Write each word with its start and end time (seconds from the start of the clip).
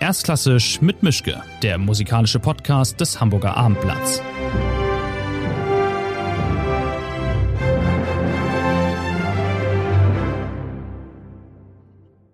Erstklassisch 0.00 0.80
mit 0.80 1.02
Mischke, 1.02 1.42
der 1.60 1.76
musikalische 1.76 2.38
Podcast 2.38 3.00
des 3.00 3.20
Hamburger 3.20 3.56
Abendblatts. 3.56 4.22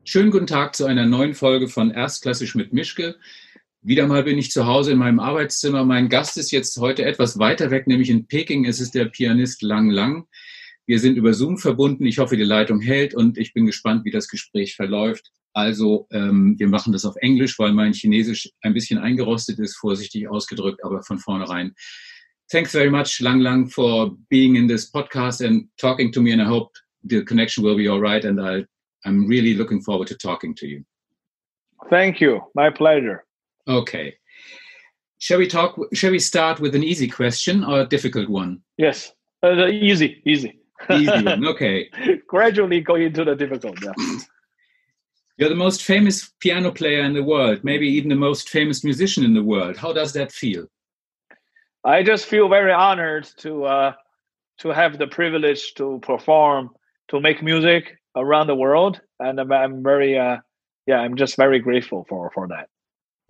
Schönen 0.04 0.30
guten 0.30 0.46
Tag 0.46 0.76
zu 0.76 0.84
einer 0.84 1.06
neuen 1.06 1.32
Folge 1.32 1.68
von 1.68 1.90
Erstklassisch 1.90 2.54
mit 2.54 2.74
Mischke. 2.74 3.16
Wieder 3.80 4.06
mal 4.06 4.24
bin 4.24 4.36
ich 4.36 4.50
zu 4.50 4.66
Hause 4.66 4.92
in 4.92 4.98
meinem 4.98 5.18
Arbeitszimmer. 5.18 5.86
Mein 5.86 6.10
Gast 6.10 6.36
ist 6.36 6.50
jetzt 6.50 6.76
heute 6.76 7.06
etwas 7.06 7.38
weiter 7.38 7.70
weg, 7.70 7.86
nämlich 7.86 8.10
in 8.10 8.26
Peking. 8.26 8.66
Es 8.66 8.78
ist 8.78 8.94
der 8.94 9.06
Pianist 9.06 9.62
Lang 9.62 9.88
Lang. 9.88 10.26
Wir 10.84 11.00
sind 11.00 11.16
über 11.16 11.32
Zoom 11.32 11.56
verbunden. 11.56 12.04
Ich 12.04 12.18
hoffe, 12.18 12.36
die 12.36 12.44
Leitung 12.44 12.82
hält 12.82 13.14
und 13.14 13.38
ich 13.38 13.54
bin 13.54 13.64
gespannt, 13.64 14.04
wie 14.04 14.10
das 14.10 14.28
Gespräch 14.28 14.76
verläuft. 14.76 15.32
Also 15.54 16.08
ähm, 16.12 16.56
wir 16.58 16.68
machen 16.68 16.92
das 16.92 17.04
auf 17.04 17.14
Englisch, 17.16 17.58
weil 17.58 17.72
mein 17.72 17.92
Chinesisch 17.92 18.50
ein 18.62 18.74
bisschen 18.74 18.98
eingerostet 18.98 19.58
ist, 19.60 19.76
vorsichtig 19.76 20.28
ausgedrückt, 20.28 20.84
aber 20.84 21.02
von 21.02 21.18
vornherein. 21.18 21.72
Thanks 22.50 22.72
very 22.72 22.90
much, 22.90 23.20
Lang 23.20 23.40
Lang, 23.40 23.68
for 23.68 24.16
being 24.28 24.56
in 24.56 24.68
this 24.68 24.90
podcast 24.90 25.40
and 25.40 25.68
talking 25.78 26.12
to 26.12 26.20
me. 26.20 26.32
And 26.32 26.42
I 26.42 26.44
hope 26.44 26.72
the 27.04 27.24
connection 27.24 27.64
will 27.64 27.76
be 27.76 27.88
all 27.88 28.00
right. 28.00 28.24
And 28.24 28.40
I, 28.40 28.64
I'm 29.06 29.26
really 29.28 29.54
looking 29.54 29.80
forward 29.80 30.08
to 30.08 30.16
talking 30.16 30.54
to 30.56 30.66
you. 30.66 30.84
Thank 31.88 32.20
you. 32.20 32.42
My 32.54 32.70
pleasure. 32.70 33.24
Okay. 33.66 34.16
Shall 35.18 35.38
we 35.38 35.46
talk? 35.46 35.78
Shall 35.94 36.10
we 36.10 36.18
start 36.18 36.60
with 36.60 36.74
an 36.74 36.82
easy 36.82 37.08
question 37.08 37.64
or 37.64 37.80
a 37.80 37.86
difficult 37.86 38.28
one? 38.28 38.60
Yes, 38.76 39.12
uh, 39.42 39.68
easy, 39.68 40.20
easy. 40.26 40.58
Easy 40.90 41.22
one. 41.22 41.44
Okay. 41.52 41.88
Gradually 42.26 42.80
going 42.80 43.12
to 43.14 43.24
the 43.24 43.34
difficult. 43.34 43.78
Yeah. 43.82 43.92
You're 45.36 45.48
the 45.48 45.54
most 45.56 45.82
famous 45.82 46.32
piano 46.38 46.70
player 46.70 47.02
in 47.02 47.12
the 47.12 47.24
world, 47.24 47.64
maybe 47.64 47.88
even 47.88 48.08
the 48.08 48.14
most 48.14 48.48
famous 48.48 48.84
musician 48.84 49.24
in 49.24 49.34
the 49.34 49.42
world. 49.42 49.76
How 49.76 49.92
does 49.92 50.12
that 50.12 50.30
feel? 50.30 50.66
I 51.84 52.02
just 52.02 52.26
feel 52.26 52.48
very 52.48 52.72
honored 52.72 53.28
to 53.38 53.64
uh, 53.64 53.92
to 54.58 54.68
have 54.68 54.98
the 54.98 55.08
privilege 55.08 55.74
to 55.74 55.98
perform, 56.00 56.70
to 57.08 57.20
make 57.20 57.42
music 57.42 57.98
around 58.16 58.46
the 58.46 58.54
world, 58.54 59.00
and 59.18 59.40
I'm, 59.40 59.50
I'm 59.52 59.82
very, 59.82 60.16
uh, 60.16 60.38
yeah, 60.86 60.98
I'm 60.98 61.16
just 61.16 61.36
very 61.36 61.58
grateful 61.58 62.06
for 62.08 62.30
for 62.30 62.46
that. 62.48 62.68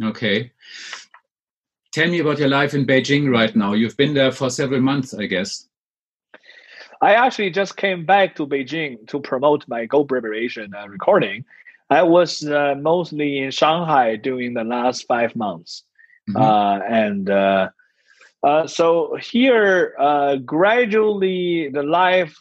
Okay. 0.03 0.53
Tell 1.93 2.09
me 2.09 2.19
about 2.19 2.39
your 2.39 2.49
life 2.49 2.75
in 2.75 2.87
Beijing 2.87 3.31
right 3.31 3.55
now. 3.55 3.73
You've 3.73 3.97
been 3.97 4.15
there 4.15 4.33
for 4.33 4.51
several 4.51 4.81
months, 4.81 5.15
I 5.15 5.27
guess. 5.27 5.69
I 7.01 7.15
actually 7.15 7.51
just 7.51 7.77
came 7.77 8.05
back 8.05 8.35
to 8.37 8.47
Beijing 8.47 9.07
to 9.09 9.21
promote 9.21 9.65
my 9.69 9.87
Goldberg 9.87 10.23
Variation 10.23 10.75
uh, 10.75 10.89
recording. 10.89 11.45
I 11.91 12.03
was 12.03 12.45
uh, 12.45 12.75
mostly 12.81 13.39
in 13.39 13.51
Shanghai 13.51 14.17
during 14.17 14.55
the 14.55 14.65
last 14.65 15.07
five 15.07 15.37
months. 15.37 15.85
Mm-hmm. 16.29 16.41
Uh, 16.41 16.79
and 16.89 17.31
uh, 17.31 17.69
uh, 18.43 18.67
so 18.67 19.17
here, 19.17 19.95
uh, 19.99 20.37
gradually, 20.37 21.69
the 21.69 21.83
life 21.83 22.37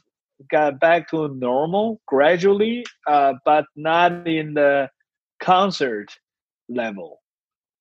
got 0.50 0.80
back 0.80 1.10
to 1.10 1.28
normal, 1.30 2.02
gradually, 2.06 2.86
but 3.06 3.66
not 3.76 4.28
in 4.28 4.54
the 4.54 4.90
concert 5.40 6.08
level. 6.70 7.22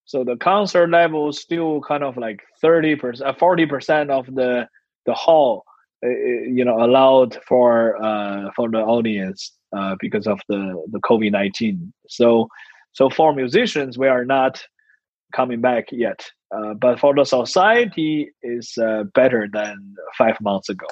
So 0.04 0.24
the 0.24 0.36
concert 0.36 0.90
level 0.90 1.30
is 1.30 1.40
still 1.40 1.80
kind 1.80 2.02
of 2.02 2.16
like 2.16 2.42
30%, 2.62 3.00
40% 3.38 4.10
of 4.10 4.26
the, 4.26 4.68
the 5.06 5.14
hall 5.14 5.64
uh, 6.04 6.08
you 6.08 6.64
know 6.64 6.82
allowed 6.82 7.38
for 7.46 8.02
uh, 8.02 8.50
for 8.56 8.68
the 8.68 8.78
audience 8.78 9.52
uh, 9.76 9.96
because 10.00 10.26
of 10.26 10.40
the 10.48 10.82
the 10.90 11.00
COVID 11.00 11.32
nineteen. 11.32 11.92
So 12.08 12.48
so 12.92 13.08
for 13.10 13.34
musicians, 13.34 13.98
we 13.98 14.08
are 14.08 14.24
not 14.24 14.62
coming 15.32 15.60
back 15.60 15.86
yet, 15.90 16.24
uh, 16.54 16.74
but 16.74 17.00
for 17.00 17.14
the 17.14 17.24
society 17.24 18.32
is 18.42 18.76
uh, 18.78 19.04
better 19.14 19.48
than 19.50 19.94
five 20.18 20.38
months 20.40 20.68
ago. 20.68 20.86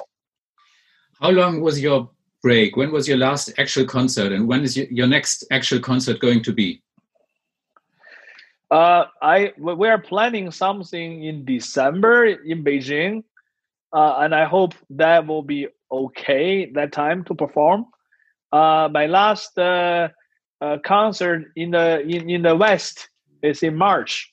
How 1.21 1.29
long 1.29 1.61
was 1.61 1.79
your 1.79 2.09
break? 2.41 2.75
When 2.75 2.91
was 2.91 3.07
your 3.07 3.17
last 3.17 3.53
actual 3.59 3.85
concert, 3.85 4.31
and 4.31 4.47
when 4.47 4.63
is 4.63 4.75
your, 4.75 5.07
next 5.07 5.45
actual 5.51 5.79
concert 5.79 6.19
going 6.19 6.41
to 6.43 6.53
be? 6.53 6.81
Uh, 8.71 9.05
I 9.21 9.53
we 9.57 9.87
are 9.89 9.99
planning 9.99 10.49
something 10.49 11.23
in 11.23 11.45
December 11.45 12.25
in 12.25 12.63
Beijing 12.63 13.23
uh, 13.93 14.17
and 14.19 14.33
I 14.33 14.45
hope 14.45 14.73
that 14.91 15.27
will 15.27 15.43
be 15.43 15.67
okay 15.91 16.71
that 16.71 16.91
time 16.91 17.23
to 17.25 17.35
perform. 17.35 17.85
Uh, 18.51 18.89
my 18.91 19.05
last 19.05 19.57
uh, 19.57 20.09
uh 20.59 20.77
concert 20.85 21.51
in 21.55 21.71
the 21.71 22.01
in, 22.01 22.29
in 22.29 22.41
the 22.41 22.55
West 22.55 23.09
is 23.41 23.63
in 23.63 23.75
March, 23.75 24.31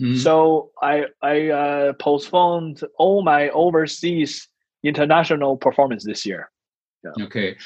mm-hmm. 0.00 0.16
so 0.16 0.70
I 0.82 1.06
I 1.22 1.48
uh, 1.48 1.92
postponed 1.94 2.82
all 2.98 3.22
my 3.22 3.48
overseas 3.50 4.48
international 4.82 5.56
performance 5.56 6.04
this 6.04 6.26
year. 6.26 6.50
Yeah. 7.04 7.24
Okay, 7.26 7.56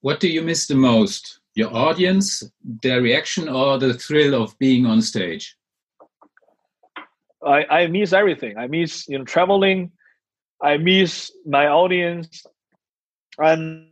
what 0.00 0.20
do 0.20 0.28
you 0.28 0.42
miss 0.42 0.66
the 0.66 0.74
most? 0.74 1.40
Your 1.54 1.72
audience, 1.72 2.42
their 2.82 3.00
reaction, 3.00 3.48
or 3.48 3.78
the 3.78 3.94
thrill 3.94 4.34
of 4.42 4.58
being 4.58 4.86
on 4.86 5.00
stage? 5.00 5.56
I, 7.46 7.64
I 7.70 7.86
miss 7.86 8.12
everything. 8.12 8.58
I 8.58 8.66
miss 8.66 9.08
you 9.08 9.18
know 9.18 9.24
traveling 9.24 9.92
I 10.64 10.78
miss 10.78 11.30
my 11.46 11.66
audience, 11.66 12.44
and 13.38 13.90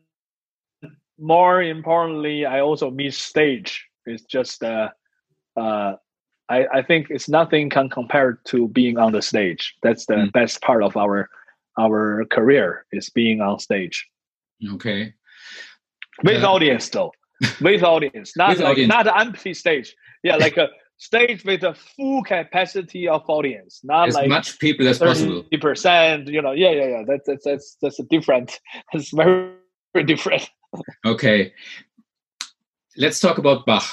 more 1.23 1.63
importantly, 1.63 2.45
I 2.45 2.61
also 2.61 2.91
miss 2.91 3.17
stage. 3.17 3.87
It's 4.05 4.25
just 4.25 4.63
uh, 4.65 4.91
uh, 5.57 5.95
I 6.49 6.67
I 6.75 6.83
think 6.83 7.07
it's 7.11 7.29
nothing 7.29 7.71
can 7.71 7.89
compare 7.89 8.41
to 8.47 8.69
being 8.69 8.99
on 8.99 9.13
the 9.13 9.23
stage. 9.23 9.75
That's 9.83 10.07
the 10.07 10.15
mm. 10.15 10.33
best 10.33 10.61
part 10.61 10.83
of 10.83 10.97
our 10.97 11.31
our 11.79 12.25
career 12.27 12.87
is 12.93 13.09
being 13.09 13.41
on 13.41 13.61
stage. 13.61 14.07
Okay. 14.75 15.15
With 16.25 16.43
uh, 16.43 16.53
audience 16.53 16.89
though. 16.89 17.13
With 17.61 17.83
audience, 17.83 18.37
not 18.37 18.51
with 18.51 18.61
like 18.61 18.73
audience. 18.73 18.89
not 18.89 19.21
empty 19.21 19.55
stage. 19.55 19.95
Yeah, 20.25 20.37
like 20.37 20.57
a 20.57 20.69
stage 20.99 21.45
with 21.45 21.63
a 21.63 21.75
full 21.75 22.23
capacity 22.25 23.09
of 23.09 23.23
audience, 23.29 23.81
not 23.85 24.09
as 24.09 24.15
like 24.15 24.29
much 24.29 24.59
people 24.59 24.89
as 24.89 24.99
possible. 24.99 25.45
percent, 25.61 26.29
you 26.29 26.43
know, 26.43 26.53
yeah, 26.53 26.71
yeah, 26.71 26.87
yeah. 26.87 27.03
That's 27.07 27.27
that's 27.27 27.45
that's 27.45 27.77
that's 27.81 27.99
a 28.01 28.05
different. 28.05 28.61
It's 28.93 29.11
very, 29.11 29.53
very 29.95 30.05
different. 30.05 30.51
Okay, 31.05 31.53
let's 32.97 33.21
talk 33.21 33.39
about 33.39 33.67
Bach. 33.67 33.85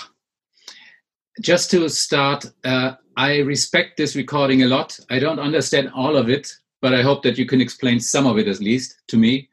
Just 1.42 1.72
to 1.72 1.90
start, 1.90 2.46
uh, 2.64 2.96
I 3.16 3.40
respect 3.40 3.98
this 3.98 4.16
recording 4.16 4.64
a 4.64 4.68
lot. 4.68 5.00
I 5.10 5.20
don't 5.20 5.40
understand 5.40 5.92
all 5.96 6.18
of 6.18 6.30
it, 6.30 6.52
but 6.82 6.94
I 6.94 7.02
hope 7.02 7.24
that 7.24 7.38
you 7.38 7.46
can 7.46 7.62
explain 7.62 8.00
some 8.00 8.26
of 8.26 8.38
it 8.38 8.48
at 8.48 8.60
least 8.60 9.02
to 9.08 9.18
me. 9.18 9.50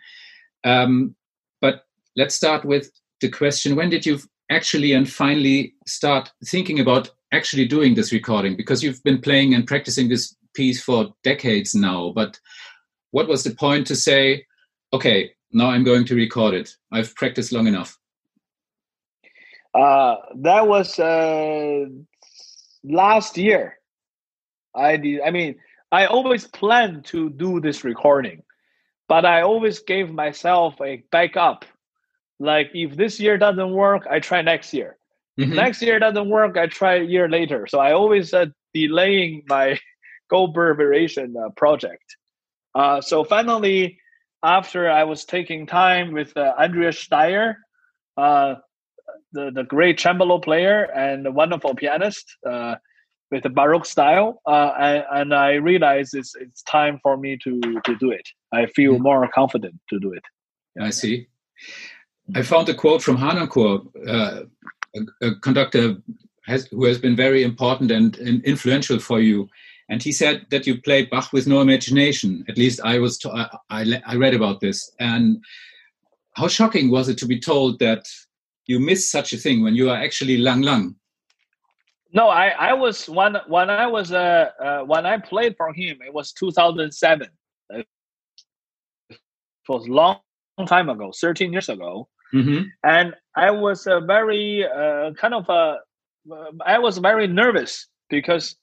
Um, 0.64 1.14
but 1.60 1.86
let's 2.16 2.34
start 2.34 2.64
with 2.64 2.90
the 3.20 3.28
question: 3.28 3.76
When 3.76 3.90
did 3.90 4.04
you 4.04 4.18
actually 4.50 4.92
and 4.92 5.10
finally 5.10 5.74
start 5.86 6.32
thinking 6.44 6.80
about 6.80 7.10
actually 7.32 7.66
doing 7.66 7.94
this 7.94 8.12
recording 8.12 8.56
because 8.56 8.82
you've 8.82 9.02
been 9.02 9.20
playing 9.20 9.54
and 9.54 9.66
practicing 9.66 10.08
this 10.08 10.36
piece 10.54 10.82
for 10.82 11.12
decades 11.24 11.74
now 11.74 12.12
but 12.14 12.38
what 13.10 13.28
was 13.28 13.42
the 13.42 13.54
point 13.54 13.86
to 13.86 13.96
say 13.96 14.44
okay 14.92 15.30
now 15.52 15.68
i'm 15.70 15.84
going 15.84 16.04
to 16.04 16.14
record 16.14 16.54
it 16.54 16.76
i've 16.92 17.14
practiced 17.14 17.52
long 17.52 17.66
enough 17.66 17.98
uh, 19.74 20.16
that 20.36 20.66
was 20.66 20.98
uh, 20.98 21.84
last 22.84 23.36
year 23.36 23.78
i 24.74 24.96
did 24.96 25.20
i 25.22 25.30
mean 25.30 25.56
i 25.92 26.06
always 26.06 26.46
planned 26.46 27.04
to 27.04 27.30
do 27.30 27.60
this 27.60 27.84
recording 27.84 28.42
but 29.08 29.24
i 29.24 29.42
always 29.42 29.80
gave 29.80 30.10
myself 30.12 30.74
a 30.80 31.02
backup 31.12 31.64
like 32.38 32.70
if 32.74 32.96
this 32.96 33.18
year 33.20 33.38
doesn't 33.38 33.72
work 33.72 34.06
i 34.10 34.18
try 34.18 34.42
next 34.42 34.72
year 34.72 34.96
Mm-hmm. 35.38 35.54
Next 35.54 35.82
year 35.82 35.98
doesn't 35.98 36.28
work, 36.28 36.56
I 36.56 36.66
try 36.66 36.96
a 36.96 37.02
year 37.02 37.28
later. 37.28 37.66
So 37.66 37.78
I 37.78 37.92
always 37.92 38.32
uh, 38.32 38.46
delaying 38.72 39.42
my 39.48 39.78
Goldberg 40.30 40.78
variation 40.78 41.34
uh, 41.36 41.50
project. 41.50 42.16
Uh, 42.74 43.00
so 43.00 43.22
finally, 43.22 43.98
after 44.42 44.90
I 44.90 45.04
was 45.04 45.24
taking 45.24 45.66
time 45.66 46.12
with 46.12 46.36
uh, 46.36 46.52
Andreas 46.58 46.98
Staier, 46.98 47.54
uh, 48.16 48.54
the, 49.32 49.50
the 49.54 49.64
great 49.64 49.98
cembalo 49.98 50.42
player 50.42 50.84
and 50.84 51.26
a 51.26 51.32
wonderful 51.32 51.74
pianist 51.74 52.24
uh, 52.48 52.76
with 53.30 53.42
the 53.42 53.50
Baroque 53.50 53.86
style, 53.86 54.40
uh, 54.46 54.72
and, 54.78 55.04
and, 55.10 55.34
I 55.34 55.54
realized 55.54 56.14
it's, 56.14 56.34
it's 56.36 56.62
time 56.62 57.00
for 57.02 57.16
me 57.16 57.36
to, 57.42 57.60
to 57.84 57.96
do 57.96 58.12
it. 58.12 58.26
I 58.52 58.66
feel 58.66 58.94
mm-hmm. 58.94 59.02
more 59.02 59.28
confident 59.34 59.74
to 59.90 59.98
do 59.98 60.12
it. 60.12 60.22
I 60.80 60.90
see. 60.90 61.26
I 62.34 62.42
found 62.42 62.68
a 62.68 62.74
quote 62.74 63.02
from 63.02 63.16
Harnoncourt, 63.16 63.86
uh, 64.08 64.42
a, 64.94 65.26
a 65.26 65.34
conductor 65.40 65.96
has, 66.46 66.66
who 66.66 66.84
has 66.84 66.98
been 66.98 67.16
very 67.16 67.42
important 67.42 67.90
and, 67.90 68.16
and, 68.18 68.44
influential 68.44 68.98
for 68.98 69.20
you. 69.20 69.48
And 69.88 70.02
he 70.02 70.12
said 70.12 70.46
that 70.50 70.66
you 70.66 70.80
played 70.80 71.10
Bach 71.10 71.32
with 71.32 71.46
no 71.46 71.60
imagination. 71.60 72.44
At 72.48 72.58
least 72.58 72.80
I 72.82 72.98
was, 72.98 73.24
I, 73.24 73.48
I, 73.70 74.02
I 74.06 74.16
read 74.16 74.34
about 74.34 74.60
this. 74.60 74.90
And 74.98 75.44
how 76.34 76.48
shocking 76.48 76.90
was 76.90 77.08
it 77.08 77.18
to 77.18 77.26
be 77.26 77.38
told 77.38 77.78
that 77.78 78.04
you 78.66 78.80
miss 78.80 79.08
such 79.10 79.32
a 79.32 79.36
thing 79.36 79.62
when 79.62 79.74
you 79.74 79.90
are 79.90 79.96
actually 79.96 80.38
Lang 80.38 80.62
Lang? 80.62 80.96
No, 82.12 82.28
I, 82.28 82.48
I 82.48 82.72
was 82.72 83.08
when 83.08 83.36
when 83.46 83.68
I 83.68 83.86
was 83.86 84.12
uh, 84.12 84.50
uh 84.60 84.80
when 84.84 85.04
I 85.06 85.18
played 85.18 85.56
for 85.56 85.72
him, 85.72 85.98
it 86.06 86.12
was 86.12 86.32
2007. 86.32 87.28
It 87.70 87.86
was 89.68 89.88
long 89.88 90.20
time 90.66 90.88
ago, 90.88 91.12
13 91.20 91.52
years 91.52 91.68
ago, 91.68 92.08
hmm 92.30 92.62
and 92.84 93.14
I 93.34 93.50
was 93.50 93.86
a 93.86 94.00
very 94.00 94.64
uh, 94.64 95.12
kind 95.14 95.34
of 95.34 95.48
a 95.48 95.78
I 96.64 96.78
was 96.78 96.98
very 96.98 97.26
nervous 97.26 97.86
because 98.08 98.56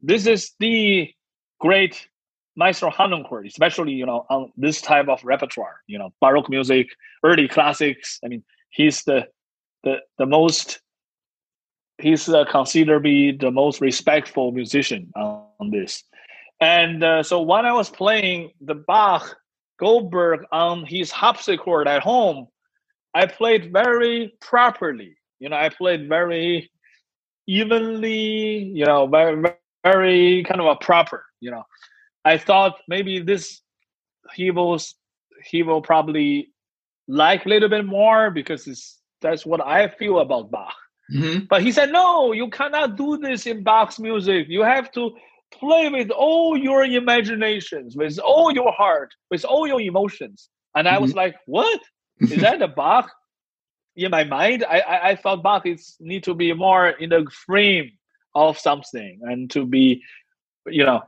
this 0.00 0.26
is 0.26 0.52
the 0.58 1.12
great 1.60 2.08
Maestro 2.56 2.90
Harnoncourt, 2.90 3.46
especially 3.46 3.92
you 3.92 4.06
know 4.06 4.26
on 4.30 4.52
this 4.56 4.80
type 4.80 5.08
of 5.08 5.22
repertoire, 5.24 5.80
you 5.86 5.98
know 5.98 6.12
Baroque 6.20 6.50
music, 6.50 6.88
early 7.24 7.48
classics. 7.48 8.18
I 8.24 8.28
mean, 8.28 8.42
he's 8.70 9.04
the 9.04 9.26
the 9.84 9.98
the 10.18 10.26
most 10.26 10.80
he's 11.98 12.28
uh, 12.28 12.44
considered 12.44 13.02
be 13.02 13.32
the 13.32 13.50
most 13.50 13.80
respectful 13.80 14.52
musician 14.52 15.10
on, 15.16 15.44
on 15.60 15.70
this. 15.70 16.04
And 16.60 17.04
uh, 17.04 17.22
so 17.22 17.42
when 17.42 17.66
I 17.66 17.72
was 17.72 17.90
playing 17.90 18.50
the 18.60 18.74
Bach 18.74 19.36
Goldberg 19.78 20.44
on 20.50 20.84
his 20.84 21.10
harpsichord 21.10 21.86
at 21.86 22.02
home, 22.02 22.48
I 23.14 23.26
played 23.26 23.72
very 23.72 24.34
properly. 24.40 25.16
You 25.38 25.48
know, 25.50 25.56
I 25.56 25.68
played 25.68 26.08
very 26.08 26.70
evenly. 27.46 28.64
You 28.74 28.84
know, 28.84 29.06
very 29.06 29.40
very 29.40 29.54
very 29.90 30.44
kind 30.44 30.60
of 30.60 30.66
a 30.66 30.76
proper. 30.76 31.24
You 31.40 31.50
know, 31.52 31.64
I 32.24 32.38
thought 32.38 32.74
maybe 32.88 33.20
this 33.20 33.62
he 34.34 34.50
will 34.50 34.78
he 35.50 35.62
will 35.62 35.82
probably 35.82 36.52
like 37.06 37.46
a 37.46 37.48
little 37.48 37.68
bit 37.68 37.86
more 37.86 38.30
because 38.30 38.66
it's 38.66 39.00
that's 39.20 39.44
what 39.46 39.60
I 39.60 39.88
feel 39.88 40.18
about 40.20 40.50
Bach. 40.50 40.76
hmm 41.10 41.38
But 41.50 41.62
he 41.62 41.72
said, 41.72 41.90
no, 41.92 42.32
you 42.32 42.48
cannot 42.50 42.96
do 42.96 43.16
this 43.16 43.46
in 43.46 43.64
Bach's 43.64 43.98
music. 43.98 44.46
You 44.48 44.62
have 44.62 44.90
to 44.92 45.10
play 45.60 45.88
with 45.88 46.10
all 46.10 46.56
your 46.56 46.84
imaginations, 46.84 47.96
with 47.96 48.18
all 48.18 48.52
your 48.52 48.72
heart, 48.72 49.10
with 49.30 49.44
all 49.44 49.66
your 49.66 49.80
emotions. 49.80 50.50
And 50.76 50.86
I 50.86 50.98
was 50.98 51.14
like, 51.14 51.36
what? 51.46 51.80
Is 52.30 52.40
that 52.42 52.58
the 52.58 52.68
Bach? 52.68 53.10
In 53.96 54.10
my 54.12 54.24
mind, 54.24 54.64
I, 54.76 54.78
I, 54.80 55.08
I 55.10 55.16
thought 55.16 55.42
Bach 55.42 55.66
is 55.66 55.96
need 55.98 56.22
to 56.24 56.34
be 56.34 56.52
more 56.52 56.88
in 57.02 57.08
the 57.10 57.26
frame 57.46 57.97
of 58.38 58.58
something 58.58 59.20
and 59.22 59.50
to 59.50 59.66
be, 59.66 60.02
you 60.66 60.84
know, 60.84 61.02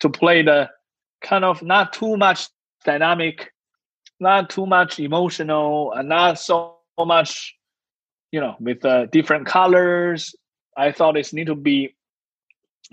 to 0.00 0.08
play 0.08 0.42
the 0.42 0.70
kind 1.22 1.44
of 1.44 1.62
not 1.62 1.92
too 1.92 2.16
much 2.16 2.48
dynamic, 2.84 3.52
not 4.20 4.50
too 4.50 4.66
much 4.66 5.00
emotional, 5.00 5.92
and 5.92 6.08
not 6.08 6.38
so 6.38 6.76
much 6.98 7.56
you 8.34 8.40
know 8.40 8.56
with 8.60 8.84
uh, 8.84 9.06
different 9.06 9.46
colors. 9.46 10.34
I 10.76 10.90
thought 10.90 11.16
it 11.16 11.32
need 11.32 11.46
to 11.46 11.54
be 11.54 11.94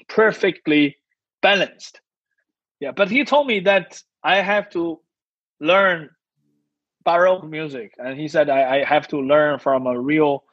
perfectly 0.07 0.97
balanced. 1.41 1.99
Yeah 2.79 2.91
but 2.91 3.09
he 3.09 3.25
told 3.25 3.47
me 3.47 3.59
that 3.61 4.01
i 4.23 4.35
have 4.37 4.69
to 4.69 4.99
learn 5.59 6.09
baroque 7.03 7.43
music. 7.43 7.93
And 7.97 8.19
he 8.19 8.27
said 8.27 8.49
i, 8.49 8.81
I 8.81 8.83
have 8.83 9.07
to 9.07 9.17
learn 9.17 9.59
from 9.59 9.87
a 9.87 9.99
real 9.99 10.43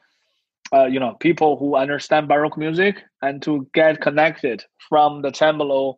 uh, 0.73 0.85
you 0.85 0.99
know 0.99 1.15
people 1.19 1.57
who 1.57 1.75
understand 1.75 2.27
baroque 2.27 2.57
music 2.57 3.03
and 3.21 3.41
to 3.41 3.67
get 3.73 4.01
connected 4.01 4.63
from 4.87 5.21
the 5.21 5.29
cembalo 5.29 5.95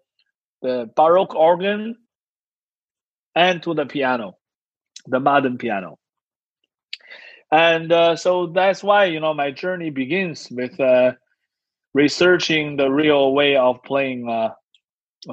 the 0.62 0.90
baroque 0.96 1.36
organ 1.36 1.96
and 3.36 3.64
to 3.64 3.74
the 3.74 3.86
piano 3.86 4.34
the 5.08 5.20
modern 5.20 5.58
piano 5.58 5.98
and 7.52 7.92
uh, 7.92 8.16
so 8.16 8.48
that's 8.48 8.84
why 8.84 9.06
you 9.06 9.20
know 9.20 9.34
my 9.34 9.52
journey 9.52 9.90
begins 9.90 10.48
with 10.52 10.80
uh, 10.80 11.12
researching 11.94 12.78
the 12.78 12.90
real 12.90 13.34
way 13.34 13.56
of 13.56 13.84
playing 13.84 14.30
uh, 14.30 14.50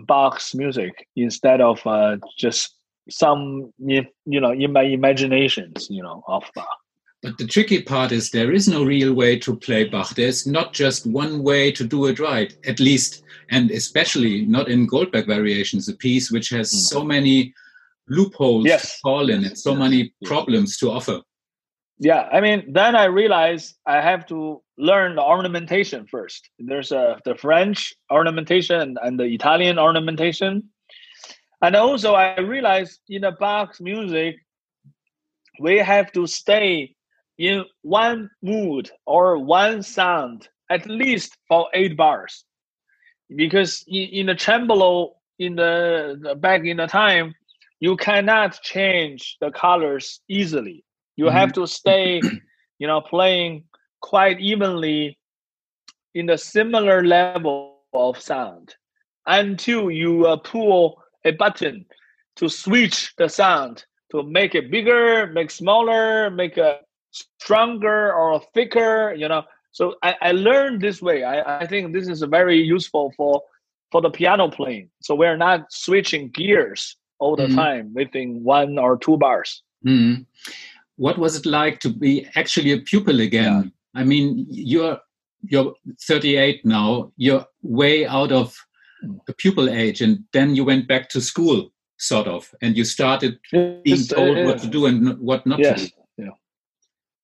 Bach's 0.07 0.55
music 0.55 1.07
instead 1.17 1.61
of 1.61 1.87
uh, 1.87 2.17
just 2.37 2.75
some 3.09 3.73
you 3.79 4.05
know 4.27 4.53
in 4.53 4.73
my 4.73 4.83
imaginations 4.83 5.87
you 5.91 6.03
know 6.03 6.23
of 6.27 6.45
Bach. 6.55 6.69
But 7.23 7.37
the 7.37 7.47
tricky 7.47 7.83
part 7.83 8.13
is 8.13 8.31
there 8.31 8.53
is 8.53 8.69
no 8.69 8.85
real 8.85 9.13
way 9.13 9.39
to 9.41 9.57
play 9.57 9.85
Bach. 9.85 10.15
There's 10.15 10.47
not 10.47 10.73
just 10.73 11.05
one 11.05 11.43
way 11.43 11.73
to 11.73 11.85
do 11.85 12.07
it 12.07 12.21
right, 12.21 12.57
at 12.65 12.79
least, 12.79 13.25
and 13.51 13.71
especially 13.73 14.47
not 14.47 14.69
in 14.69 14.87
Goldberg 14.87 15.27
variations, 15.27 15.89
a 15.89 15.97
piece 15.97 16.31
which 16.31 16.51
has 16.51 16.71
Mm. 16.73 16.77
so 16.77 17.05
many 17.05 17.55
loopholes 18.09 18.67
Yes. 18.67 18.95
to 18.95 18.99
fall 19.03 19.31
in 19.31 19.45
it, 19.45 19.59
so 19.59 19.75
many 19.75 20.15
problems 20.25 20.77
to 20.79 20.91
offer. 20.93 21.21
Yeah, 21.99 22.29
I 22.33 22.41
mean, 22.41 22.73
then 22.73 22.95
I 22.95 23.07
realized 23.07 23.75
I 23.85 24.01
have 24.01 24.25
to 24.27 24.63
learn 24.77 25.17
the 25.17 25.23
ornamentation 25.23 26.07
first. 26.07 26.49
There's 26.61 26.93
a 26.93 27.19
the 27.25 27.35
French 27.35 27.93
ornamentation 28.13 28.97
and 29.03 29.19
the 29.19 29.25
Italian 29.25 29.77
ornamentation, 29.81 30.71
and 31.61 31.75
also 31.75 32.15
I 32.15 32.39
realized 32.39 33.01
in 33.09 33.23
the 33.23 33.33
Bach's 33.33 33.81
music, 33.81 34.37
we 35.59 35.79
have 35.79 36.13
to 36.13 36.29
stay 36.29 36.95
in 37.39 37.65
one 37.83 38.31
mood 38.43 38.91
or 39.07 39.39
one 39.39 39.83
sound 39.83 40.49
at 40.71 40.87
least 40.87 41.37
for 41.49 41.69
eight 41.73 41.97
bars, 41.97 42.45
because 43.35 43.85
in, 43.87 44.09
in 44.09 44.27
the 44.27 44.35
cembalo 44.35 45.13
in 45.39 45.55
the, 45.55 46.19
the 46.21 46.35
back 46.35 46.65
in 46.65 46.79
the 46.79 46.87
time, 46.87 47.35
you 47.81 47.97
cannot 47.97 48.61
change 48.63 49.37
the 49.41 49.51
colors 49.53 50.21
easily. 50.29 50.85
You 51.17 51.29
have 51.29 51.53
to 51.55 51.67
stay 51.67 52.21
you 52.79 52.87
know 52.87 53.01
playing 53.01 53.65
quite 54.01 54.41
evenly 54.41 55.19
in 56.15 56.27
the 56.27 56.39
similar 56.39 57.05
level 57.05 57.81
of 57.93 58.21
sound 58.21 58.75
until 59.27 59.91
you 59.91 60.27
uh, 60.27 60.37
pull 60.37 61.03
a 61.25 61.33
button 61.33 61.85
to 62.37 62.49
switch 62.49 63.13
the 63.19 63.29
sound 63.29 63.85
to 64.11 64.23
make 64.23 64.55
it 64.55 64.71
bigger 64.71 65.27
make 65.27 65.51
smaller 65.51 66.31
make 66.31 66.57
it 66.57 66.81
stronger 67.41 68.13
or 68.21 68.41
thicker 68.55 69.15
you 69.15 69.29
know 69.29 69.43
so 69.73 69.95
i, 70.03 70.15
I 70.29 70.33
learned 70.33 70.81
this 70.81 71.01
way 71.03 71.19
I, 71.25 71.63
I 71.63 71.67
think 71.67 71.93
this 71.93 72.09
is 72.09 72.23
very 72.23 72.59
useful 72.77 73.13
for 73.17 73.43
for 73.93 74.01
the 74.03 74.11
piano 74.11 74.49
playing 74.49 74.91
so 75.01 75.15
we're 75.15 75.37
not 75.49 75.61
switching 75.85 76.25
gears 76.39 76.97
all 77.21 77.35
the 77.37 77.49
Mhm. 77.49 77.55
time 77.65 77.85
within 78.01 78.29
one 78.45 78.79
or 78.79 78.93
two 79.05 79.17
bars 79.17 79.63
Mhm. 79.87 80.27
What 80.97 81.17
was 81.19 81.37
it 81.39 81.47
like 81.47 81.79
to 81.85 81.89
be 81.89 82.27
actually 82.35 82.73
a 82.73 82.81
pupil 82.91 83.21
again? 83.21 83.71
I 83.95 84.03
mean, 84.05 84.47
you're 84.51 84.99
you're 85.53 85.73
38 86.09 86.67
now. 86.67 87.13
You're 87.17 87.47
way 87.63 88.05
out 88.19 88.33
of 88.33 88.49
the 89.29 89.35
pupil 89.43 89.67
age, 89.71 90.01
and 90.05 90.25
then 90.33 90.57
you 90.57 90.65
went 90.65 90.89
back 90.89 91.09
to 91.11 91.21
school, 91.21 91.71
sort 91.97 92.27
of, 92.27 92.53
and 92.63 92.77
you 92.77 92.85
started 92.85 93.39
being 93.53 93.81
Yes, 93.85 94.09
told 94.09 94.37
uh, 94.39 94.45
what 94.47 94.59
to 94.63 94.67
do 94.67 94.87
and 94.87 95.17
what 95.29 95.47
not 95.47 95.59
to 95.63 95.75
do. 95.77 95.87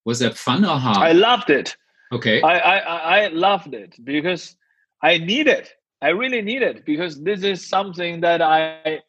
Was 0.05 0.19
that 0.19 0.37
fun 0.37 0.65
or 0.65 0.79
hard? 0.79 0.99
I 0.99 1.13
loved 1.13 1.51
it. 1.51 1.77
okay. 2.13 2.43
I, 2.43 2.59
I 2.59 3.25
I 3.25 3.29
loved 3.29 3.75
it 3.75 3.97
because 4.05 4.57
I 5.03 5.19
need 5.19 5.49
it. 5.49 5.73
I 6.03 6.09
really 6.11 6.43
need 6.43 6.63
it 6.63 6.85
because 6.85 7.23
this 7.23 7.43
is 7.43 7.67
something 7.67 8.21
that 8.21 8.43
I 8.43 9.01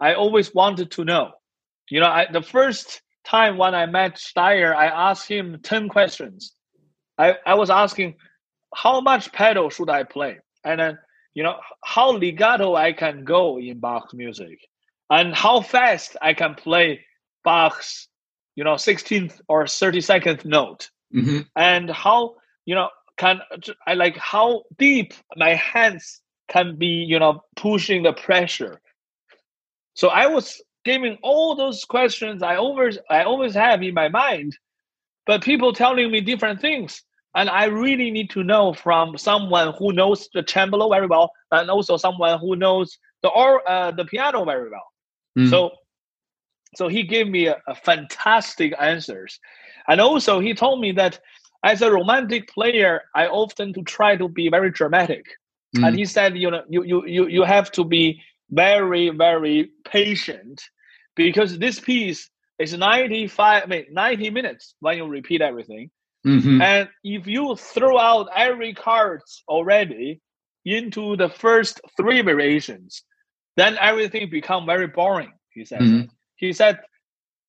I 0.00 0.14
always 0.14 0.54
wanted 0.54 0.90
to 0.92 1.04
know. 1.04 1.32
You 1.90 2.00
know, 2.00 2.08
I, 2.08 2.26
the 2.30 2.42
first 2.42 3.02
time 3.24 3.56
when 3.56 3.74
I 3.74 3.86
met 3.86 4.16
Staier, 4.16 4.74
I 4.74 4.86
asked 4.86 5.28
him 5.28 5.58
ten 5.62 5.88
questions. 5.88 6.52
I, 7.18 7.36
I 7.46 7.54
was 7.54 7.70
asking 7.70 8.16
how 8.74 9.00
much 9.00 9.32
pedal 9.32 9.70
should 9.70 9.88
I 9.88 10.02
play, 10.02 10.38
and 10.64 10.80
then 10.80 10.98
you 11.34 11.42
know 11.42 11.56
how 11.84 12.12
legato 12.12 12.74
I 12.74 12.92
can 12.92 13.24
go 13.24 13.58
in 13.58 13.80
Bach's 13.80 14.14
music, 14.14 14.58
and 15.10 15.34
how 15.34 15.60
fast 15.60 16.16
I 16.20 16.34
can 16.34 16.54
play 16.54 17.00
Bach's 17.44 18.08
you 18.56 18.64
know 18.64 18.74
16th 18.74 19.40
or 19.48 19.64
32nd 19.64 20.44
note 20.44 20.90
hmm 21.12 21.40
and 21.56 21.90
how 21.90 22.34
you 22.64 22.74
know 22.74 22.88
can 23.16 23.40
I 23.86 23.94
like 23.94 24.16
how 24.16 24.64
deep 24.78 25.14
my 25.36 25.54
hands 25.54 26.20
can 26.48 26.76
be 26.76 26.86
you 26.86 27.18
know 27.18 27.42
pushing 27.56 28.02
the 28.02 28.12
pressure. 28.12 28.80
So 29.94 30.08
I 30.08 30.26
was 30.26 30.60
giving 30.84 31.18
all 31.22 31.54
those 31.54 31.84
questions 31.84 32.42
I 32.42 32.56
always 32.56 32.98
I 33.08 33.22
always 33.22 33.54
have 33.54 33.82
in 33.82 33.94
my 33.94 34.08
mind, 34.08 34.58
but 35.26 35.42
people 35.42 35.72
telling 35.72 36.10
me 36.10 36.20
different 36.20 36.60
things, 36.60 37.02
and 37.34 37.48
I 37.48 37.66
really 37.66 38.10
need 38.10 38.30
to 38.30 38.42
know 38.42 38.72
from 38.74 39.16
someone 39.16 39.74
who 39.78 39.92
knows 39.92 40.28
the 40.34 40.42
cembalo 40.42 40.90
very 40.90 41.06
well, 41.06 41.30
and 41.50 41.70
also 41.70 41.96
someone 41.96 42.38
who 42.40 42.56
knows 42.56 42.98
the 43.22 43.28
or 43.28 43.68
uh, 43.68 43.90
the 43.92 44.04
piano 44.04 44.44
very 44.44 44.70
well. 44.70 44.88
Mm. 45.38 45.50
So, 45.50 45.70
so 46.76 46.88
he 46.88 47.02
gave 47.02 47.28
me 47.28 47.46
a, 47.46 47.56
a 47.66 47.74
fantastic 47.74 48.74
answers, 48.80 49.40
and 49.88 50.00
also 50.00 50.40
he 50.40 50.54
told 50.54 50.80
me 50.80 50.92
that 50.92 51.20
as 51.64 51.82
a 51.82 51.90
romantic 51.90 52.48
player, 52.48 53.02
I 53.14 53.26
often 53.26 53.72
to 53.74 53.82
try 53.82 54.16
to 54.16 54.28
be 54.28 54.48
very 54.48 54.70
dramatic, 54.70 55.24
Mm. 55.76 55.88
and 55.88 55.98
he 55.98 56.04
said, 56.04 56.36
you 56.38 56.50
know, 56.50 56.62
you 56.68 56.84
you 56.84 57.06
you 57.06 57.26
you 57.26 57.42
have 57.42 57.72
to 57.72 57.84
be 57.84 58.20
very 58.50 59.10
very 59.10 59.70
patient 59.84 60.62
because 61.16 61.58
this 61.58 61.80
piece 61.80 62.30
is 62.58 62.78
ninety 62.78 63.26
five, 63.26 63.64
I 63.64 63.66
mean 63.66 63.86
ninety 63.90 64.30
minutes 64.30 64.74
when 64.80 64.96
you 64.98 65.06
repeat 65.06 65.40
everything. 65.42 65.90
Mm-hmm. 66.26 66.62
And 66.62 66.88
if 67.02 67.26
you 67.26 67.56
throw 67.56 67.98
out 67.98 68.28
every 68.34 68.72
card 68.72 69.22
already 69.48 70.20
into 70.64 71.16
the 71.16 71.28
first 71.28 71.80
three 71.96 72.22
variations, 72.22 73.02
then 73.56 73.76
everything 73.80 74.30
become 74.30 74.66
very 74.66 74.86
boring. 74.86 75.32
He 75.50 75.64
said. 75.64 75.80
Mm-hmm. 75.80 76.08
He 76.46 76.52
said, 76.52 76.80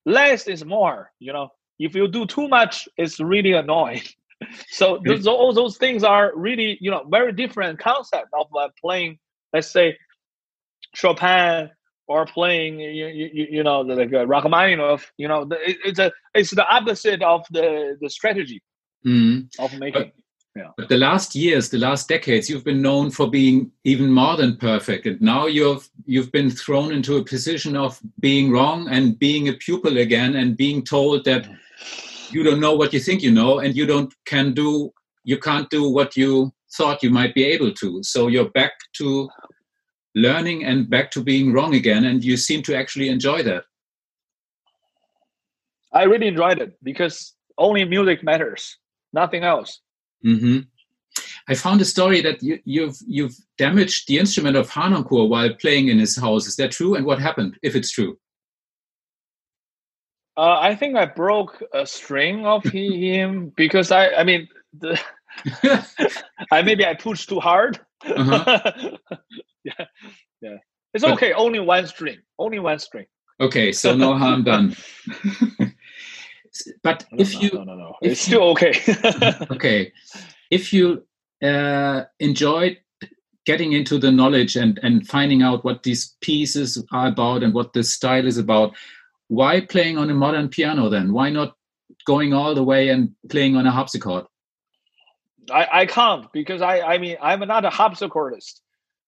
less 0.05 0.47
is 0.47 0.63
more. 0.63 1.11
You 1.19 1.33
know, 1.33 1.49
if 1.79 1.95
you 1.95 2.07
do 2.07 2.25
too 2.25 2.47
much, 2.47 2.87
it's 2.97 3.19
really 3.19 3.53
annoying. 3.53 4.01
so 4.69 4.99
those, 5.05 5.27
all 5.27 5.53
those 5.53 5.77
things 5.77 6.03
are 6.03 6.31
really 6.35 6.77
you 6.81 6.91
know 6.91 7.03
very 7.09 7.31
different 7.31 7.79
concept 7.79 8.27
of 8.33 8.47
uh, 8.57 8.69
playing. 8.79 9.17
Let's 9.53 9.71
say 9.71 9.97
Chopin 10.93 11.71
or 12.07 12.25
playing 12.25 12.79
you, 12.79 13.07
you, 13.07 13.47
you 13.49 13.63
know 13.63 13.81
like 13.81 14.13
uh, 14.13 14.25
Rachmaninoff. 14.25 15.11
You 15.17 15.27
know, 15.27 15.45
the, 15.45 15.55
it, 15.69 15.77
it's 15.85 15.99
a 15.99 16.11
it's 16.33 16.51
the 16.51 16.67
opposite 16.67 17.21
of 17.21 17.45
the 17.51 17.97
the 17.99 18.09
strategy 18.09 18.61
mm. 19.05 19.47
of 19.59 19.77
making. 19.79 20.11
But, 20.15 20.24
yeah. 20.55 20.69
But 20.77 20.87
the 20.87 20.97
last 20.97 21.35
years, 21.35 21.69
the 21.69 21.77
last 21.77 22.07
decades, 22.07 22.49
you've 22.49 22.63
been 22.63 22.81
known 22.81 23.11
for 23.11 23.29
being 23.29 23.71
even 23.83 24.09
more 24.09 24.37
than 24.37 24.55
perfect, 24.55 25.05
and 25.05 25.21
now 25.21 25.47
you've 25.47 25.89
you've 26.05 26.31
been 26.31 26.49
thrown 26.49 26.93
into 26.93 27.17
a 27.17 27.25
position 27.25 27.75
of 27.75 27.99
being 28.19 28.51
wrong 28.51 28.87
and 28.89 29.19
being 29.19 29.49
a 29.49 29.53
pupil 29.53 29.97
again, 29.97 30.35
and 30.37 30.55
being 30.55 30.81
told 30.81 31.25
that 31.25 31.45
you 32.31 32.41
don't 32.41 32.61
know 32.61 32.73
what 32.73 32.93
you 32.93 33.01
think 33.01 33.21
you 33.21 33.31
know, 33.31 33.59
and 33.59 33.75
you 33.75 33.85
don't 33.85 34.13
can 34.25 34.53
do 34.53 34.93
you 35.25 35.37
can't 35.37 35.69
do 35.69 35.89
what 35.89 36.15
you 36.15 36.53
thought 36.71 37.03
you 37.03 37.09
might 37.09 37.35
be 37.35 37.43
able 37.43 37.73
to. 37.73 38.01
So 38.03 38.27
you're 38.27 38.49
back 38.49 38.73
to 38.93 39.29
learning 40.13 40.63
and 40.63 40.89
back 40.89 41.11
to 41.11 41.21
being 41.21 41.51
wrong 41.51 41.75
again, 41.75 42.05
and 42.05 42.23
you 42.23 42.37
seem 42.37 42.61
to 42.63 42.77
actually 42.77 43.09
enjoy 43.09 43.43
that. 43.43 43.65
I 45.91 46.03
really 46.03 46.27
enjoyed 46.27 46.59
it 46.61 46.77
because 46.81 47.33
only 47.57 47.83
music 47.83 48.23
matters, 48.23 48.77
nothing 49.11 49.43
else. 49.43 49.81
Mm-hmm. 50.23 50.59
I 51.47 51.55
found 51.55 51.81
a 51.81 51.85
story 51.85 52.21
that 52.21 52.41
you, 52.41 52.59
you've 52.65 52.97
you've 53.07 53.35
damaged 53.57 54.07
the 54.07 54.17
instrument 54.17 54.57
of 54.57 54.69
Harnoncourt 54.69 55.29
while 55.29 55.53
playing 55.55 55.89
in 55.89 55.99
his 55.99 56.17
house. 56.17 56.47
Is 56.47 56.55
that 56.57 56.71
true? 56.71 56.95
And 56.95 57.05
what 57.05 57.19
happened, 57.19 57.57
if 57.61 57.75
it's 57.75 57.91
true? 57.91 58.17
Uh, 60.37 60.59
I 60.59 60.75
think 60.75 60.97
I 60.97 61.05
broke 61.05 61.63
a 61.73 61.85
string 61.85 62.45
of 62.45 62.63
him 62.73 63.53
because 63.55 63.91
I 63.91 64.09
I 64.09 64.23
mean 64.23 64.47
the, 64.77 64.99
I 66.51 66.61
maybe 66.61 66.85
I 66.85 66.95
pushed 66.95 67.29
too 67.29 67.39
hard. 67.39 67.79
Uh-huh. 68.05 68.71
yeah, 69.63 69.85
yeah. 70.41 70.57
It's 70.93 71.03
but, 71.03 71.13
okay. 71.13 71.33
Only 71.33 71.59
one 71.59 71.87
string. 71.87 72.17
Only 72.39 72.59
one 72.59 72.79
string. 72.79 73.05
Okay, 73.39 73.71
so 73.73 73.95
no 73.95 74.17
harm 74.17 74.43
done. 74.43 74.75
But 76.83 77.05
no, 77.11 77.21
if 77.21 77.33
no, 77.33 77.39
you 77.41 77.49
no 77.53 77.63
no 77.63 77.75
no. 77.75 77.95
it's 78.01 78.21
still 78.21 78.43
okay. 78.51 78.73
Okay. 79.51 79.91
If 80.51 80.71
you 80.71 81.05
uh, 81.43 82.03
enjoyed 82.19 82.77
getting 83.45 83.73
into 83.73 83.97
the 83.97 84.11
knowledge 84.11 84.55
and 84.55 84.79
and 84.83 85.07
finding 85.07 85.41
out 85.41 85.63
what 85.63 85.83
these 85.83 86.15
pieces 86.21 86.83
are 86.91 87.07
about 87.07 87.43
and 87.43 87.53
what 87.53 87.73
this 87.73 87.93
style 87.93 88.25
is 88.25 88.37
about 88.37 88.75
why 89.27 89.61
playing 89.61 89.97
on 89.97 90.09
a 90.09 90.13
modern 90.13 90.49
piano 90.49 90.89
then? 90.89 91.11
Why 91.11 91.29
not 91.29 91.55
going 92.05 92.33
all 92.33 92.53
the 92.53 92.63
way 92.63 92.89
and 92.89 93.15
playing 93.29 93.55
on 93.55 93.65
a 93.65 93.71
harpsichord? 93.71 94.25
I 95.51 95.67
i 95.81 95.85
can't 95.85 96.31
because 96.33 96.61
i 96.61 96.81
i 96.81 96.97
mean 96.97 97.17
i'm 97.21 97.39
not 97.47 97.65
a 97.65 97.69
harpsichordist. 97.69 98.61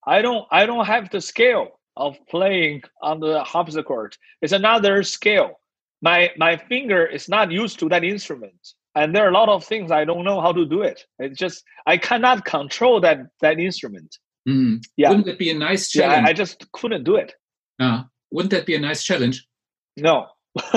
I 0.06 0.22
don't 0.22 0.46
i 0.51 0.66
don't 0.66 0.86
have 0.86 1.10
the 1.10 1.22
skill 1.22 1.80
of 1.96 2.16
playing 2.30 2.84
on 3.01 3.20
the 3.20 3.44
harpsichord. 3.44 4.18
It's 4.42 4.54
another 4.54 5.04
skill 5.04 5.60
my 6.01 6.32
my 6.38 6.58
finger 6.58 7.06
is 7.06 7.27
not 7.27 7.51
used 7.51 7.80
to 7.80 7.89
that 7.89 8.04
instrument 8.04 8.74
and 8.96 9.16
there 9.16 9.25
are 9.25 9.30
a 9.30 9.34
lot 9.34 9.50
of 9.50 9.63
things 9.63 9.92
i 9.92 10.04
don't 10.04 10.24
know 10.24 10.42
how 10.42 10.51
to 10.51 10.66
do 10.66 10.82
it. 10.82 11.06
It's 11.20 11.38
just 11.38 11.63
i 11.86 11.98
cannot 11.98 12.46
control 12.46 13.01
that 13.01 13.20
that 13.42 13.60
instrument. 13.60 14.18
Mm. 14.48 14.82
yeah. 14.96 15.10
Wouldn't 15.10 15.25
that 15.25 15.39
be 15.39 15.50
a 15.50 15.58
nice 15.58 15.89
challenge 15.89 16.24
yeah, 16.24 16.30
I, 16.30 16.34
just 16.34 16.72
couldn't 16.72 17.04
do 17.04 17.18
it. 17.18 17.34
Uh, 17.82 18.04
wouldn't 18.32 18.51
that 18.51 18.66
be 18.66 18.75
a 18.75 18.80
nice 18.80 19.04
challenge? 19.04 19.46
No. 19.98 20.27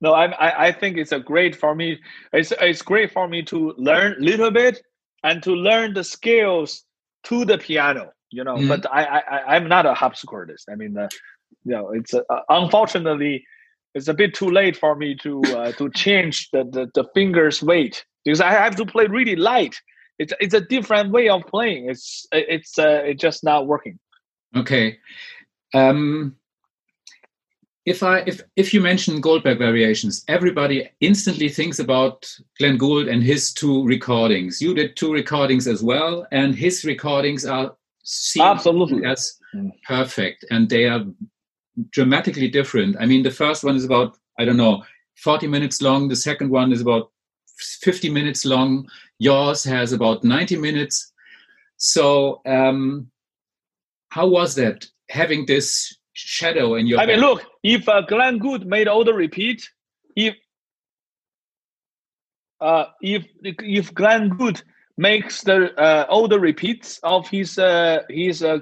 No 0.00 0.12
I, 0.12 0.26
I 0.26 0.66
i 0.66 0.72
think 0.72 0.96
it's 0.96 1.12
a 1.12 1.18
great 1.18 1.56
for 1.56 1.74
me 1.74 1.98
it's 2.32 2.52
it's 2.60 2.82
great 2.82 3.10
for 3.12 3.26
me 3.26 3.42
to 3.44 3.74
learn 3.76 4.12
a 4.12 4.20
little 4.20 4.50
bit 4.50 4.80
and 5.24 5.42
to 5.42 5.52
learn 5.52 5.94
the 5.94 6.04
skills 6.04 6.84
to 7.24 7.44
the 7.44 7.58
piano 7.58 8.12
you 8.30 8.44
know 8.44 8.56
mm. 8.56 8.68
but 8.68 8.86
I, 8.92 9.02
I 9.04 9.56
i'm 9.56 9.68
not 9.68 9.86
a 9.86 9.94
harpsichordist. 9.94 10.64
I 10.70 10.76
mean 10.76 10.92
the 10.94 11.10
you 11.64 11.72
know, 11.72 11.90
it's 11.90 12.14
uh, 12.14 12.22
unfortunately 12.48 13.44
it's 13.94 14.08
a 14.08 14.14
bit 14.14 14.34
too 14.34 14.50
late 14.50 14.76
for 14.76 14.94
me 14.94 15.14
to 15.16 15.42
uh, 15.56 15.72
to 15.72 15.90
change 15.90 16.50
the, 16.52 16.64
the, 16.64 16.90
the 16.94 17.04
fingers 17.14 17.62
weight 17.62 18.04
because 18.24 18.40
I 18.40 18.50
have 18.50 18.76
to 18.76 18.86
play 18.86 19.06
really 19.06 19.36
light. 19.36 19.76
It's 20.18 20.32
it's 20.40 20.54
a 20.54 20.60
different 20.60 21.10
way 21.10 21.28
of 21.28 21.42
playing. 21.46 21.88
It's 21.88 22.26
it's 22.32 22.78
uh, 22.78 23.02
it's 23.04 23.20
just 23.20 23.44
not 23.44 23.66
working. 23.66 23.98
Okay. 24.56 24.98
Um, 25.74 26.36
if 27.84 28.02
I 28.02 28.18
if 28.26 28.42
if 28.56 28.74
you 28.74 28.80
mention 28.80 29.20
Goldberg 29.20 29.58
variations, 29.58 30.24
everybody 30.28 30.88
instantly 31.00 31.48
thinks 31.48 31.78
about 31.78 32.30
Glenn 32.58 32.76
Gould 32.76 33.08
and 33.08 33.22
his 33.22 33.52
two 33.52 33.84
recordings. 33.84 34.60
You 34.60 34.74
did 34.74 34.96
two 34.96 35.12
recordings 35.12 35.66
as 35.66 35.82
well, 35.82 36.26
and 36.30 36.54
his 36.54 36.84
recordings 36.84 37.46
are 37.46 37.74
seen 38.04 38.42
absolutely 38.42 39.04
as 39.04 39.38
mm. 39.54 39.70
perfect, 39.86 40.44
and 40.50 40.68
they 40.68 40.84
are 40.84 41.04
dramatically 41.90 42.48
different. 42.48 42.96
I 42.98 43.06
mean, 43.06 43.22
the 43.22 43.30
first 43.30 43.64
one 43.64 43.76
is 43.76 43.84
about, 43.84 44.16
I 44.38 44.44
don't 44.44 44.56
know, 44.56 44.84
40 45.16 45.46
minutes 45.46 45.82
long. 45.82 46.08
The 46.08 46.16
second 46.16 46.50
one 46.50 46.72
is 46.72 46.80
about 46.80 47.10
50 47.58 48.10
minutes 48.10 48.44
long. 48.44 48.88
Yours 49.18 49.64
has 49.64 49.92
about 49.92 50.24
90 50.24 50.56
minutes. 50.56 51.12
So, 51.76 52.40
um, 52.46 53.10
how 54.10 54.26
was 54.26 54.54
that 54.56 54.86
having 55.10 55.46
this 55.46 55.96
shadow 56.12 56.74
in 56.74 56.86
your? 56.86 56.98
I 56.98 57.06
mean, 57.06 57.20
look, 57.20 57.44
if 57.62 57.88
uh, 57.88 58.00
Glenn 58.02 58.38
Gould 58.38 58.66
made 58.66 58.88
all 58.88 59.04
the 59.04 59.14
repeat, 59.14 59.68
if 60.16 60.34
uh, 62.60 62.86
if 63.00 63.26
if 63.42 63.94
Glenn 63.94 64.30
Gould 64.30 64.62
makes 64.96 65.42
the 65.42 65.72
uh, 65.78 66.06
all 66.08 66.26
the 66.26 66.40
repeats 66.40 66.98
of 67.02 67.28
his 67.28 67.58
uh, 67.58 68.00
his 68.08 68.42
uh, 68.42 68.58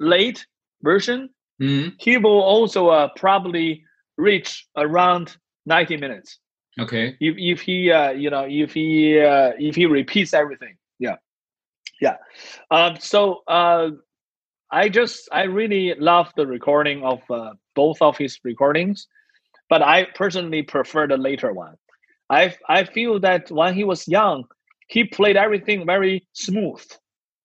late 0.00 0.46
version, 0.82 1.30
Mm-hmm. 1.60 1.96
He 1.98 2.18
will 2.18 2.40
also 2.40 2.88
uh, 2.88 3.08
probably 3.16 3.84
reach 4.16 4.66
around 4.76 5.36
90 5.66 5.96
minutes. 5.96 6.38
Okay. 6.78 7.16
If 7.20 7.34
if 7.38 7.60
he 7.60 7.90
uh, 7.90 8.10
you 8.10 8.30
know 8.30 8.46
if 8.48 8.72
he 8.72 9.18
uh, 9.18 9.52
if 9.58 9.74
he 9.74 9.86
repeats 9.86 10.32
everything, 10.32 10.76
yeah, 10.98 11.16
yeah. 12.00 12.16
Um. 12.70 12.96
So 13.00 13.42
uh, 13.48 13.90
I 14.70 14.88
just 14.88 15.28
I 15.32 15.44
really 15.44 15.94
love 15.98 16.32
the 16.36 16.46
recording 16.46 17.02
of 17.02 17.20
uh, 17.30 17.54
both 17.74 18.00
of 18.00 18.16
his 18.16 18.38
recordings, 18.44 19.08
but 19.68 19.82
I 19.82 20.06
personally 20.14 20.62
prefer 20.62 21.08
the 21.08 21.16
later 21.16 21.52
one. 21.52 21.74
I 22.30 22.54
I 22.68 22.84
feel 22.84 23.18
that 23.20 23.50
when 23.50 23.74
he 23.74 23.82
was 23.82 24.06
young, 24.06 24.44
he 24.86 25.02
played 25.02 25.36
everything 25.36 25.84
very 25.84 26.28
smooth, 26.32 26.84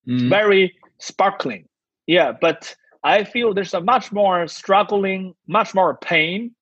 mm-hmm. 0.07 0.29
very 0.29 0.75
sparkling. 0.99 1.67
Yeah, 2.05 2.33
but 2.39 2.75
I 3.03 3.23
feel 3.23 3.53
there's 3.53 3.73
a 3.73 3.81
much 3.81 4.11
more 4.11 4.47
struggling, 4.47 5.35
much 5.47 5.75
more 5.75 5.97
pain 5.97 6.55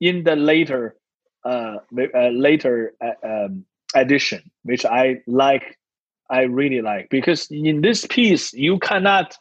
in 0.00 0.24
the 0.24 0.36
later, 0.36 0.96
uh, 1.44 1.76
uh 2.14 2.28
later 2.28 2.94
uh, 3.00 3.26
um, 3.26 3.64
edition, 3.94 4.50
which 4.62 4.84
I 4.84 5.22
like. 5.26 5.78
I 6.28 6.42
really 6.42 6.82
like 6.82 7.08
because 7.08 7.46
in 7.52 7.82
this 7.82 8.04
piece 8.04 8.52
you 8.52 8.80
cannot 8.80 9.36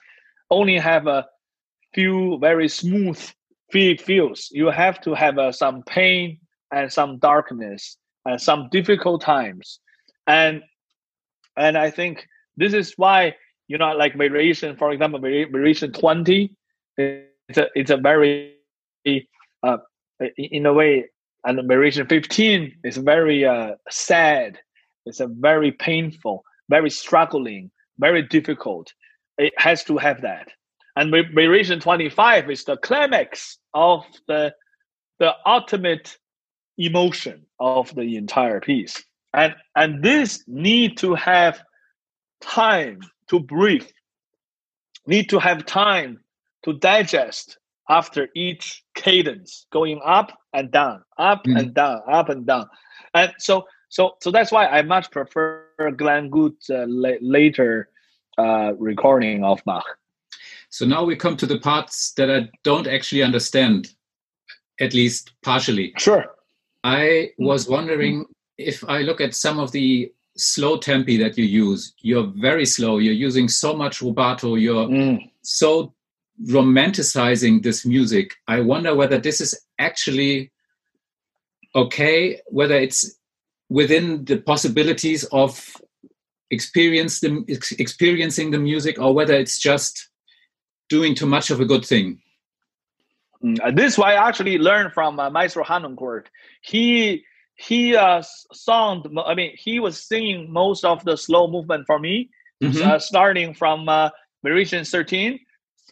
only 0.52 0.78
have 0.78 1.08
a 1.08 1.26
few 1.96 2.38
very 2.40 2.68
smooth 2.68 3.20
feels. 3.72 4.50
You 4.52 4.68
have 4.68 5.02
to 5.02 5.14
have 5.14 5.38
uh, 5.38 5.52
some 5.52 5.84
pain 5.84 6.38
and 6.72 6.92
some 6.92 7.18
darkness 7.18 7.98
and 8.26 8.40
some 8.40 8.70
difficult 8.72 9.22
times, 9.22 9.80
and 10.28 10.62
and 11.58 11.78
I 11.78 11.90
think 11.90 12.28
this 12.56 12.74
is 12.74 12.94
why 12.98 13.36
you 13.68 13.78
know, 13.78 13.94
like 13.96 14.16
variation, 14.16 14.76
for 14.76 14.92
example, 14.92 15.20
variation 15.20 15.92
20, 15.92 16.56
it's 16.98 17.58
a, 17.58 17.68
it's 17.76 17.92
a 17.92 17.98
very, 17.98 18.56
uh, 19.64 19.78
in 20.38 20.66
a 20.66 20.74
way, 20.74 21.06
and 21.46 21.68
variation 21.68 22.08
15 22.08 22.78
is 22.84 22.98
very 22.98 23.46
uh, 23.46 23.72
sad. 23.90 24.60
It's 25.06 25.20
a 25.20 25.28
very 25.28 25.72
painful, 25.72 26.44
very 26.70 26.90
struggling, 26.90 27.72
very 28.00 28.24
difficult. 28.24 28.92
It 29.38 29.54
has 29.58 29.84
to 29.86 29.98
have 29.98 30.22
that. 30.22 30.50
And 30.96 31.12
variation 31.12 31.80
25 31.80 32.50
is 32.50 32.64
the 32.64 32.78
climax 32.78 33.58
of 33.74 34.06
the, 34.28 34.54
the 35.20 35.34
ultimate 35.46 36.18
emotion 36.78 37.46
of 37.60 37.94
the 37.96 38.16
entire 38.16 38.62
piece. 38.62 39.04
And, 39.34 39.56
and 39.76 40.02
this 40.02 40.44
need 40.48 40.98
to 41.00 41.14
have 41.16 41.62
time 42.42 43.02
to 43.30 43.40
breathe, 43.40 43.88
need 45.08 45.30
to 45.30 45.40
have 45.40 45.66
time 45.66 46.20
to 46.64 46.74
digest 46.74 47.58
after 47.90 48.30
each 48.36 48.84
cadence, 48.96 49.68
going 49.72 50.00
up 50.04 50.32
and 50.54 50.72
down, 50.72 51.04
up 51.18 51.44
mm. 51.46 51.60
and 51.60 51.74
down, 51.74 52.02
up 52.12 52.30
and 52.30 52.46
down, 52.46 52.68
and 53.14 53.34
so 53.38 53.66
so 53.90 54.16
so 54.22 54.32
that's 54.32 54.52
why 54.52 54.68
I 54.68 54.82
much 54.82 55.12
prefer 55.12 55.66
Glenn 55.96 56.30
Gould's 56.30 56.70
uh, 56.70 56.86
la- 56.88 57.22
later 57.22 57.90
uh, 58.38 58.74
recording 58.78 59.44
of 59.44 59.64
Bach. 59.66 59.86
So 60.70 60.86
now 60.86 61.06
we 61.06 61.16
come 61.16 61.38
to 61.38 61.46
the 61.46 61.60
parts 61.60 62.12
that 62.18 62.30
I 62.30 62.50
don't 62.64 62.88
actually 62.88 63.24
understand, 63.24 63.90
at 64.82 64.94
least 64.94 65.32
partially. 65.42 65.94
Sure. 65.98 66.26
I 66.84 67.32
was 67.38 67.70
wondering 67.70 68.26
if 68.58 68.84
I 68.88 69.00
look 69.00 69.22
at 69.22 69.34
some 69.34 69.60
of 69.60 69.72
the 69.72 70.12
slow 70.38 70.78
tempi 70.78 71.18
that 71.18 71.38
you 71.38 71.46
use, 71.46 71.94
you're 72.00 72.32
very 72.36 72.66
slow. 72.66 72.98
You're 72.98 73.14
using 73.14 73.48
so 73.48 73.76
much 73.76 74.00
rubato. 74.00 74.60
You're 74.60 74.88
mm. 74.88 75.32
so 75.42 75.94
romanticizing 76.48 77.64
this 77.64 77.86
music. 77.86 78.34
I 78.48 78.62
wonder 78.62 78.96
whether 78.96 79.18
this 79.18 79.40
is 79.40 79.60
actually 79.80 80.52
okay, 81.76 82.40
whether 82.48 82.76
it's 82.76 83.18
within 83.70 84.26
the 84.26 84.38
possibilities 84.38 85.24
of 85.26 85.76
experience 86.52 87.20
the, 87.20 87.44
experiencing 87.80 88.52
the 88.52 88.60
music, 88.60 89.00
or 89.00 89.14
whether 89.14 89.34
it's 89.34 89.58
just 89.60 90.10
doing 90.90 91.16
too 91.16 91.26
much 91.26 91.50
of 91.50 91.60
a 91.60 91.66
good 91.66 91.86
thing. 91.86 92.20
Mm, 93.44 93.76
this 93.76 93.94
is 93.94 93.98
why 93.98 94.14
I 94.14 94.28
actually 94.28 94.58
learned 94.58 94.94
from 94.94 95.20
uh, 95.20 95.30
Maestro 95.30 95.64
Harnoncourt. 95.64 96.28
He 96.62 97.24
he 97.56 97.96
uh 97.96 98.22
sung 98.54 99.04
i 99.26 99.34
mean 99.34 99.52
he 99.58 99.80
was 99.80 100.02
singing 100.02 100.52
most 100.52 100.84
of 100.84 101.04
the 101.06 101.16
slow 101.16 101.48
movement 101.48 101.86
for 101.88 102.00
me 102.00 102.30
mm-hmm. 102.62 102.90
uh, 102.90 103.00
starting 103.00 103.54
from 103.54 103.88
uh 103.88 104.10
variation 104.44 104.84
13 104.84 105.40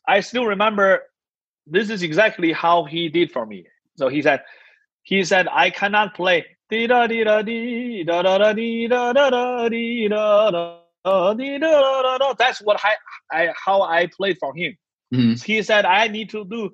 i 0.08 0.20
still 0.20 0.46
remember 0.46 1.04
this 1.66 1.90
is 1.90 2.04
exactly 2.04 2.52
how 2.52 2.84
he 2.84 3.08
did 3.08 3.32
for 3.32 3.46
me 3.46 3.66
so 3.98 4.10
he 4.10 4.22
said 4.22 4.42
he 5.04 5.24
said 5.24 5.48
i 5.52 5.70
cannot 5.70 6.14
play 6.14 6.46
that's 12.38 12.62
what 12.62 12.80
I, 12.84 12.96
I 13.32 13.54
how 13.66 13.84
i 13.84 14.08
played 14.08 14.38
for 14.38 14.54
him 14.54 14.76
mm-hmm. 15.14 15.34
he 15.46 15.62
said 15.64 15.86
i 15.86 16.08
need 16.08 16.30
to 16.32 16.44
do 16.44 16.70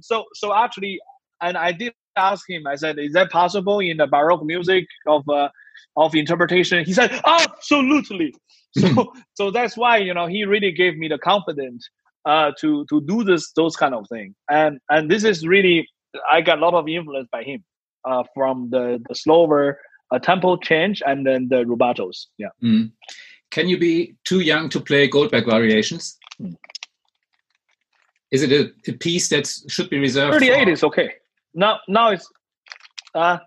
so 0.00 0.24
so 0.34 0.54
actually, 0.54 1.00
and 1.40 1.56
I 1.56 1.72
did 1.72 1.92
ask 2.16 2.48
him. 2.48 2.66
I 2.66 2.76
said, 2.76 2.98
"Is 2.98 3.12
that 3.12 3.30
possible 3.30 3.80
in 3.80 3.96
the 3.96 4.06
Baroque 4.06 4.44
music 4.44 4.86
of 5.06 5.28
uh, 5.28 5.48
of 5.96 6.14
interpretation?" 6.14 6.84
He 6.84 6.92
said, 6.92 7.20
"Absolutely." 7.26 8.34
So 8.78 9.10
so 9.32 9.50
that's 9.50 9.74
why 9.74 9.96
you 9.96 10.12
know 10.12 10.26
he 10.26 10.44
really 10.44 10.70
gave 10.70 10.98
me 10.98 11.08
the 11.08 11.16
confidence 11.16 11.88
uh, 12.26 12.52
to 12.60 12.84
to 12.90 13.00
do 13.00 13.24
this 13.24 13.52
those 13.52 13.74
kind 13.74 13.94
of 13.94 14.06
thing. 14.10 14.34
And 14.50 14.78
and 14.90 15.10
this 15.10 15.24
is 15.24 15.46
really 15.46 15.88
I 16.30 16.42
got 16.42 16.58
a 16.58 16.60
lot 16.60 16.74
of 16.74 16.86
influence 16.86 17.26
by 17.32 17.42
him 17.42 17.64
uh, 18.04 18.24
from 18.34 18.68
the 18.70 19.02
the 19.08 19.14
slower 19.14 19.78
a 20.12 20.20
tempo 20.20 20.56
change 20.56 21.02
and 21.06 21.26
then 21.26 21.48
the 21.48 21.64
rubatos. 21.64 22.26
Yeah. 22.38 22.48
Mm. 22.62 22.92
Can 23.50 23.68
you 23.68 23.78
be 23.78 24.16
too 24.24 24.40
young 24.40 24.68
to 24.70 24.80
play 24.80 25.08
Goldberg 25.08 25.46
variations? 25.46 26.18
Mm. 26.40 26.56
Is 28.30 28.42
it 28.42 28.52
a, 28.52 28.90
a, 28.90 28.94
piece 28.94 29.28
that 29.28 29.46
should 29.68 29.88
be 29.88 29.98
reserved? 29.98 30.34
Thirty-eight 30.34 30.64
for... 30.64 30.70
is 30.70 30.84
okay. 30.84 31.12
Now, 31.54 31.78
now 31.88 32.10
it's 32.10 32.28
uh, 33.14 33.38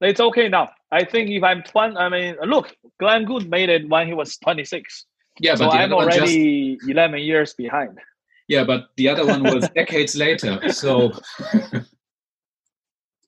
it's 0.00 0.20
okay 0.20 0.48
now. 0.48 0.70
I 0.92 1.04
think 1.04 1.28
if 1.30 1.42
I'm 1.42 1.62
twenty, 1.62 1.96
I 1.96 2.08
mean, 2.08 2.36
look, 2.44 2.74
Glenn 3.00 3.24
Gould 3.24 3.48
made 3.48 3.68
it 3.68 3.88
when 3.88 4.06
he 4.06 4.14
was 4.14 4.36
twenty-six. 4.38 5.06
Yeah, 5.40 5.56
so 5.56 5.68
I'm 5.68 5.92
already 5.92 6.76
just... 6.76 6.88
eleven 6.88 7.18
years 7.20 7.54
behind. 7.54 7.98
Yeah, 8.46 8.64
but 8.64 8.88
the 8.96 9.08
other 9.08 9.26
one 9.26 9.42
was 9.42 9.68
decades 9.74 10.14
later. 10.14 10.60
So 10.70 11.12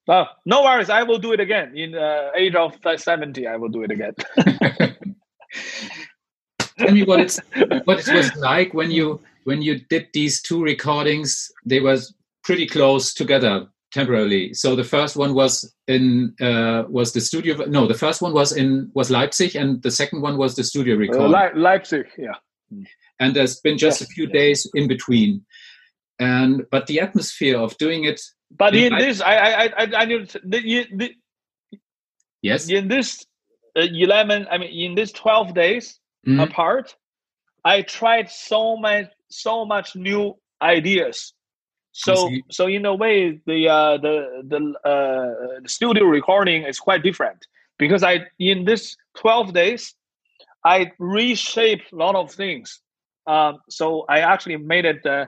Oh, 0.08 0.24
no 0.44 0.62
worries. 0.62 0.88
I 0.88 1.02
will 1.02 1.18
do 1.18 1.32
it 1.32 1.40
again. 1.40 1.76
In 1.76 1.96
uh, 1.96 2.30
age 2.36 2.54
of 2.54 2.76
70, 2.96 3.46
I 3.46 3.56
will 3.56 3.68
do 3.68 3.82
it 3.82 3.90
again. 3.90 4.14
Tell 6.78 6.92
me 6.92 7.04
what 7.04 7.20
it's 7.20 7.40
what 7.84 8.06
it 8.06 8.14
was 8.14 8.36
like 8.36 8.74
when 8.74 8.90
you 8.90 9.20
when 9.44 9.62
you 9.62 9.80
did 9.88 10.08
these 10.12 10.42
two 10.42 10.62
recordings. 10.62 11.50
They 11.64 11.80
were 11.80 11.98
pretty 12.44 12.66
close 12.66 13.14
together 13.14 13.66
temporarily. 13.92 14.52
So 14.52 14.76
the 14.76 14.84
first 14.84 15.16
one 15.16 15.34
was 15.34 15.72
in 15.88 16.34
uh, 16.40 16.84
was 16.88 17.12
the 17.12 17.20
studio. 17.20 17.56
No, 17.64 17.86
the 17.86 17.94
first 17.94 18.20
one 18.20 18.34
was 18.34 18.52
in 18.52 18.90
was 18.94 19.10
Leipzig, 19.10 19.56
and 19.56 19.82
the 19.82 19.90
second 19.90 20.20
one 20.20 20.36
was 20.36 20.54
the 20.54 20.64
studio 20.64 20.94
uh, 20.94 20.98
recording. 20.98 21.34
Uh, 21.34 21.50
Le 21.54 21.58
Leipzig, 21.58 22.06
yeah. 22.18 22.34
And 23.18 23.34
there's 23.34 23.60
been 23.60 23.78
just 23.78 24.02
a 24.02 24.06
few 24.06 24.26
days 24.26 24.70
in 24.74 24.86
between, 24.86 25.44
and 26.18 26.66
but 26.70 26.86
the 26.86 27.00
atmosphere 27.00 27.58
of 27.58 27.76
doing 27.78 28.04
it 28.04 28.20
but 28.50 28.74
in 28.74 28.92
I, 28.92 29.00
this, 29.00 29.20
I, 29.20 29.36
I, 29.36 29.64
I, 29.64 29.88
I 29.96 30.04
need 30.04 30.28
the, 30.44 30.86
the, 30.94 31.14
yes. 32.42 32.68
In 32.68 32.88
this 32.88 33.24
uh, 33.76 33.82
eleven, 33.82 34.46
I 34.50 34.58
mean, 34.58 34.70
in 34.70 34.94
this 34.94 35.12
twelve 35.12 35.54
days 35.54 35.98
mm-hmm. 36.26 36.40
apart, 36.40 36.96
I 37.64 37.82
tried 37.82 38.30
so 38.30 38.76
much, 38.76 39.06
so 39.28 39.64
much 39.64 39.96
new 39.96 40.36
ideas. 40.62 41.32
So, 41.92 42.30
so 42.50 42.66
in 42.66 42.84
a 42.84 42.94
way, 42.94 43.40
the 43.46 43.68
uh, 43.68 43.96
the 43.96 44.42
the 44.44 44.88
uh, 44.88 45.66
studio 45.66 46.04
recording 46.04 46.64
is 46.64 46.78
quite 46.78 47.02
different 47.02 47.46
because 47.78 48.02
I 48.02 48.26
in 48.38 48.66
this 48.66 48.96
twelve 49.16 49.54
days, 49.54 49.94
I 50.62 50.92
reshaped 50.98 51.92
a 51.92 51.96
lot 51.96 52.14
of 52.14 52.30
things. 52.30 52.82
Um, 53.26 53.58
so 53.70 54.04
I 54.10 54.20
actually 54.20 54.58
made 54.58 54.84
it 54.84 55.06
uh, 55.06 55.24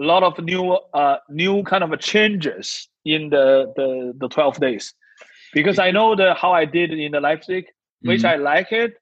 a 0.00 0.02
lot 0.02 0.22
of 0.22 0.38
new 0.44 0.72
uh, 0.72 1.18
new 1.28 1.62
kind 1.62 1.84
of 1.84 1.98
changes 2.00 2.88
in 3.04 3.30
the, 3.30 3.72
the 3.76 4.12
the 4.18 4.28
12 4.28 4.60
days 4.60 4.94
because 5.52 5.78
i 5.78 5.90
know 5.90 6.16
the 6.16 6.34
how 6.34 6.52
i 6.52 6.64
did 6.64 6.92
in 6.92 7.12
the 7.12 7.20
leipzig 7.20 7.66
which 8.02 8.22
mm-hmm. 8.22 8.26
i 8.28 8.36
like 8.36 8.72
it 8.72 8.94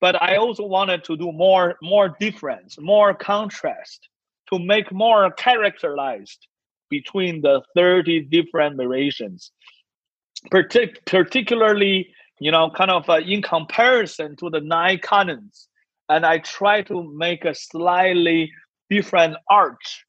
but 0.00 0.20
i 0.22 0.36
also 0.36 0.64
wanted 0.64 1.02
to 1.04 1.16
do 1.16 1.32
more 1.32 1.76
more 1.82 2.14
difference 2.20 2.76
more 2.80 3.14
contrast 3.14 4.08
to 4.52 4.58
make 4.58 4.92
more 4.92 5.30
characterized 5.32 6.46
between 6.90 7.42
the 7.42 7.60
30 7.74 8.22
different 8.30 8.76
variations 8.76 9.52
Partic- 10.52 11.04
particularly 11.06 12.08
you 12.38 12.52
know 12.52 12.70
kind 12.70 12.90
of 12.90 13.08
uh, 13.08 13.14
in 13.14 13.42
comparison 13.42 14.36
to 14.36 14.50
the 14.50 14.60
nine 14.60 14.98
canons 15.02 15.68
and 16.08 16.24
i 16.24 16.38
try 16.38 16.82
to 16.82 17.02
make 17.16 17.44
a 17.44 17.54
slightly 17.54 18.52
different 18.90 19.36
arch 19.50 20.04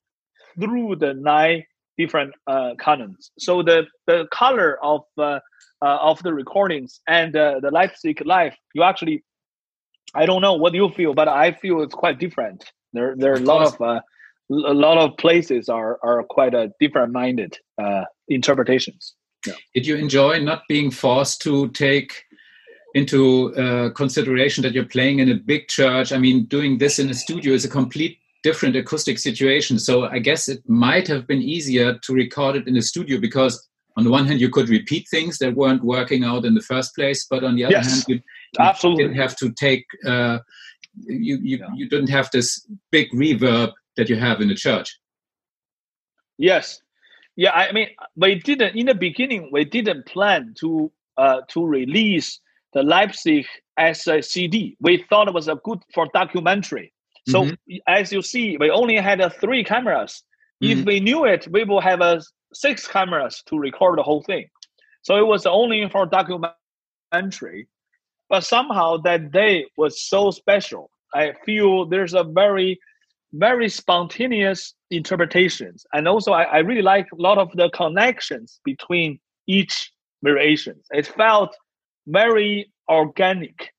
through 0.59 0.97
the 0.97 1.13
nine 1.13 1.63
different 1.97 2.33
uh, 2.47 2.71
canons. 2.79 3.31
So 3.37 3.61
the 3.61 3.83
the 4.07 4.27
color 4.31 4.77
of 4.83 5.01
uh, 5.17 5.39
uh, 5.85 5.97
of 6.01 6.21
the 6.23 6.33
recordings 6.33 7.01
and 7.07 7.35
uh, 7.35 7.59
the 7.61 7.71
Leipzig 7.71 8.25
life, 8.25 8.55
you 8.73 8.83
actually, 8.83 9.23
I 10.15 10.25
don't 10.25 10.41
know 10.41 10.53
what 10.53 10.73
you 10.73 10.89
feel, 10.89 11.13
but 11.13 11.27
I 11.27 11.51
feel 11.51 11.81
it's 11.81 11.93
quite 11.93 12.19
different. 12.19 12.65
There 12.93 13.15
there 13.17 13.33
are 13.33 13.37
a 13.37 13.47
lot 13.53 13.67
of 13.67 13.81
uh, 13.81 14.01
a 14.49 14.73
lot 14.73 14.97
of 14.97 15.17
places 15.17 15.69
are 15.69 15.99
are 16.03 16.23
quite 16.23 16.53
a 16.53 16.71
different 16.79 17.11
minded 17.13 17.57
uh, 17.81 18.05
interpretations. 18.27 19.15
Yeah. 19.45 19.53
Did 19.73 19.87
you 19.87 19.95
enjoy 19.95 20.39
not 20.39 20.63
being 20.67 20.91
forced 20.91 21.41
to 21.43 21.69
take 21.69 22.23
into 22.93 23.55
uh, 23.55 23.89
consideration 23.91 24.63
that 24.63 24.73
you're 24.73 24.85
playing 24.85 25.19
in 25.19 25.29
a 25.29 25.35
big 25.35 25.67
church? 25.67 26.11
I 26.11 26.17
mean, 26.17 26.45
doing 26.45 26.77
this 26.77 26.99
in 26.99 27.09
a 27.09 27.13
studio 27.13 27.53
is 27.53 27.63
a 27.63 27.69
complete 27.69 28.17
different 28.43 28.75
acoustic 28.75 29.19
situation. 29.19 29.79
So 29.79 30.05
I 30.05 30.19
guess 30.19 30.47
it 30.47 30.67
might 30.67 31.07
have 31.07 31.27
been 31.27 31.41
easier 31.41 31.97
to 31.99 32.13
record 32.13 32.55
it 32.55 32.67
in 32.67 32.77
a 32.77 32.81
studio 32.81 33.19
because 33.19 33.67
on 33.97 34.03
the 34.03 34.09
one 34.09 34.25
hand 34.25 34.39
you 34.39 34.49
could 34.49 34.69
repeat 34.69 35.07
things 35.09 35.37
that 35.39 35.55
weren't 35.55 35.83
working 35.83 36.23
out 36.23 36.45
in 36.45 36.53
the 36.53 36.61
first 36.61 36.95
place, 36.95 37.25
but 37.29 37.43
on 37.43 37.55
the 37.55 37.65
other 37.65 37.75
yes, 37.75 37.91
hand 37.91 38.03
you, 38.07 38.15
you 38.15 38.21
absolutely 38.59 39.03
didn't 39.05 39.17
have 39.17 39.35
to 39.37 39.51
take 39.51 39.85
uh, 40.05 40.39
you 41.05 41.37
you, 41.41 41.57
yeah. 41.57 41.67
you 41.75 41.89
didn't 41.89 42.09
have 42.09 42.29
this 42.31 42.65
big 42.91 43.11
reverb 43.11 43.73
that 43.97 44.09
you 44.09 44.15
have 44.15 44.41
in 44.41 44.49
a 44.49 44.55
church. 44.55 44.97
Yes. 46.37 46.81
Yeah, 47.35 47.51
I 47.51 47.71
mean 47.71 47.89
we 48.15 48.35
didn't 48.35 48.75
in 48.75 48.85
the 48.85 48.95
beginning 48.95 49.49
we 49.51 49.65
didn't 49.65 50.05
plan 50.05 50.53
to 50.59 50.91
uh, 51.17 51.41
to 51.49 51.65
release 51.65 52.39
the 52.73 52.83
Leipzig 52.83 53.45
as 53.77 54.07
a 54.07 54.21
CD. 54.21 54.77
We 54.79 55.05
thought 55.09 55.27
it 55.27 55.33
was 55.33 55.47
a 55.47 55.55
good 55.55 55.79
for 55.93 56.07
documentary 56.13 56.93
so 57.29 57.43
mm-hmm. 57.43 57.75
as 57.87 58.11
you 58.11 58.21
see, 58.21 58.57
we 58.57 58.69
only 58.69 58.95
had 58.95 59.21
uh, 59.21 59.29
three 59.29 59.63
cameras. 59.63 60.23
Mm-hmm. 60.63 60.79
If 60.79 60.85
we 60.85 60.99
knew 60.99 61.25
it, 61.25 61.47
we 61.51 61.63
will 61.63 61.81
have 61.81 62.01
uh, 62.01 62.19
six 62.53 62.87
cameras 62.87 63.43
to 63.47 63.57
record 63.57 63.97
the 63.97 64.03
whole 64.03 64.23
thing. 64.23 64.47
So 65.01 65.17
it 65.17 65.25
was 65.25 65.45
only 65.45 65.87
for 65.89 66.05
documentary. 66.05 67.67
But 68.29 68.43
somehow 68.43 68.97
that 68.97 69.31
day 69.31 69.65
was 69.77 70.01
so 70.01 70.31
special. 70.31 70.91
I 71.13 71.33
feel 71.45 71.85
there's 71.85 72.13
a 72.13 72.23
very, 72.23 72.79
very 73.33 73.69
spontaneous 73.69 74.75
interpretations. 74.91 75.85
And 75.93 76.07
also 76.07 76.33
I, 76.33 76.43
I 76.43 76.57
really 76.59 76.83
like 76.83 77.07
a 77.11 77.21
lot 77.21 77.37
of 77.37 77.49
the 77.53 77.69
connections 77.71 78.59
between 78.63 79.19
each 79.47 79.91
variations. 80.21 80.85
It 80.91 81.07
felt 81.07 81.55
very 82.07 82.71
organic, 82.87 83.71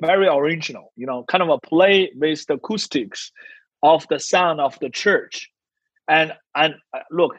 very 0.00 0.28
original. 0.28 0.92
You 0.96 1.06
know, 1.06 1.24
kind 1.24 1.42
of 1.42 1.48
a 1.48 1.58
play 1.58 2.10
with 2.14 2.46
the 2.46 2.54
acoustics 2.54 3.32
of 3.82 4.06
the 4.08 4.18
sound 4.18 4.60
of 4.60 4.78
the 4.80 4.90
church, 4.90 5.50
and 6.08 6.32
and 6.54 6.74
uh, 6.92 7.00
look, 7.10 7.36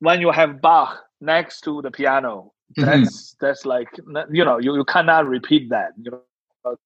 when 0.00 0.20
you 0.20 0.30
have 0.30 0.60
Bach 0.60 0.98
next 1.20 1.60
to 1.62 1.82
the 1.82 1.90
piano, 1.90 2.52
mm-hmm. 2.76 2.84
that's 2.84 3.36
that's 3.40 3.64
like 3.64 3.88
you 4.30 4.44
know 4.44 4.58
you, 4.58 4.74
you 4.74 4.84
cannot 4.84 5.26
repeat 5.26 5.70
that. 5.70 5.92
You 6.00 6.10
know, 6.10 6.76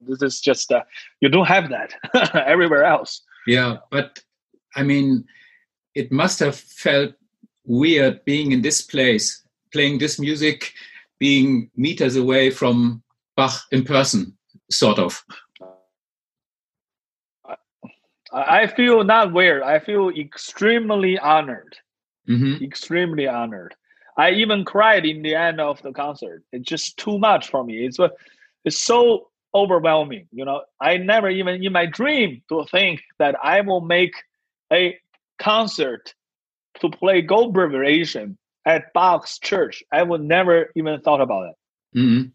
this 0.00 0.22
is 0.22 0.40
just 0.40 0.72
uh, 0.72 0.82
you 1.20 1.28
don't 1.28 1.48
have 1.48 1.70
that 1.70 1.94
everywhere 2.46 2.84
else. 2.84 3.22
Yeah, 3.46 3.78
but 3.90 4.20
I 4.76 4.82
mean, 4.82 5.24
it 5.94 6.12
must 6.12 6.38
have 6.40 6.56
felt 6.56 7.14
weird 7.64 8.24
being 8.24 8.52
in 8.52 8.62
this 8.62 8.80
place, 8.80 9.42
playing 9.72 9.98
this 9.98 10.18
music, 10.18 10.72
being 11.18 11.70
meters 11.76 12.16
away 12.16 12.50
from 12.50 13.02
Bach 13.36 13.60
in 13.72 13.84
person, 13.84 14.36
sort 14.70 14.98
of. 14.98 15.24
I 18.32 18.66
feel 18.66 19.04
not 19.04 19.32
weird. 19.32 19.62
I 19.62 19.78
feel 19.78 20.10
extremely 20.10 21.18
honored. 21.18 21.76
Mm-hmm. 22.28 22.62
Extremely 22.62 23.26
honored. 23.26 23.74
I 24.18 24.32
even 24.32 24.64
cried 24.64 25.06
in 25.06 25.22
the 25.22 25.34
end 25.34 25.60
of 25.60 25.80
the 25.82 25.92
concert. 25.92 26.42
It's 26.52 26.68
just 26.68 26.98
too 26.98 27.18
much 27.18 27.48
for 27.48 27.64
me. 27.64 27.86
It's 27.86 27.98
it's 28.64 28.78
so 28.78 29.28
overwhelming. 29.54 30.28
You 30.32 30.44
know, 30.44 30.62
I 30.80 30.98
never 30.98 31.30
even 31.30 31.64
in 31.64 31.72
my 31.72 31.86
dream 31.86 32.42
to 32.50 32.64
think 32.70 33.00
that 33.18 33.36
I 33.42 33.62
will 33.62 33.80
make 33.80 34.12
a 34.72 34.98
concert 35.38 36.14
to 36.80 36.90
play 36.90 37.22
Goldberg 37.22 37.72
variation 37.72 38.36
at 38.66 38.92
Bach's 38.92 39.38
church. 39.38 39.82
I 39.90 40.02
would 40.02 40.22
never 40.22 40.70
even 40.76 41.00
thought 41.00 41.20
about 41.20 41.50
it. 41.50 41.98
Mm-hmm. 41.98 42.28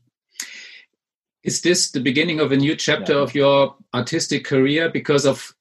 Is 1.44 1.62
this 1.62 1.92
the 1.92 2.00
beginning 2.00 2.40
of 2.40 2.52
a 2.52 2.58
new 2.58 2.76
chapter 2.76 3.14
yeah. 3.14 3.20
of 3.20 3.36
your 3.36 3.76
artistic 3.94 4.46
career? 4.46 4.90
Because 4.90 5.26
of 5.26 5.54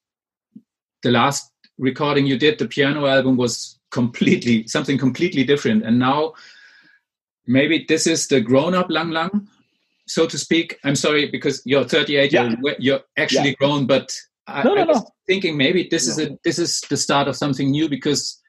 the 1.03 1.11
last 1.11 1.51
recording 1.79 2.27
you 2.27 2.39
did, 2.39 2.59
the 2.59 2.69
piano 2.69 3.07
album 3.07 3.37
was 3.37 3.79
completely 3.91 4.67
something 4.67 4.97
completely 4.97 5.45
different, 5.45 5.85
and 5.85 5.99
now 5.99 6.35
maybe 7.47 7.85
this 7.89 8.07
is 8.07 8.29
the 8.29 8.41
grown-up 8.41 8.87
Lang 8.91 9.11
Lang, 9.11 9.49
so 10.07 10.27
to 10.27 10.39
speak. 10.39 10.79
I'm 10.85 10.97
sorry 10.97 11.29
because 11.31 11.63
you're 11.65 11.85
38, 11.85 12.33
yeah. 12.33 12.55
you're, 12.63 12.75
you're 12.79 13.01
actually 13.19 13.51
yeah. 13.51 13.55
grown, 13.59 13.87
but 13.87 14.17
I, 14.47 14.63
no, 14.63 14.75
no, 14.75 14.83
I 14.83 14.87
was 14.87 15.03
no. 15.03 15.11
thinking 15.27 15.57
maybe 15.57 15.89
this 15.91 16.07
is 16.07 16.19
a 16.19 16.39
this 16.45 16.59
is 16.59 16.81
the 16.91 16.97
start 16.97 17.29
of 17.29 17.37
something 17.37 17.71
new 17.71 17.89
because 17.89 18.41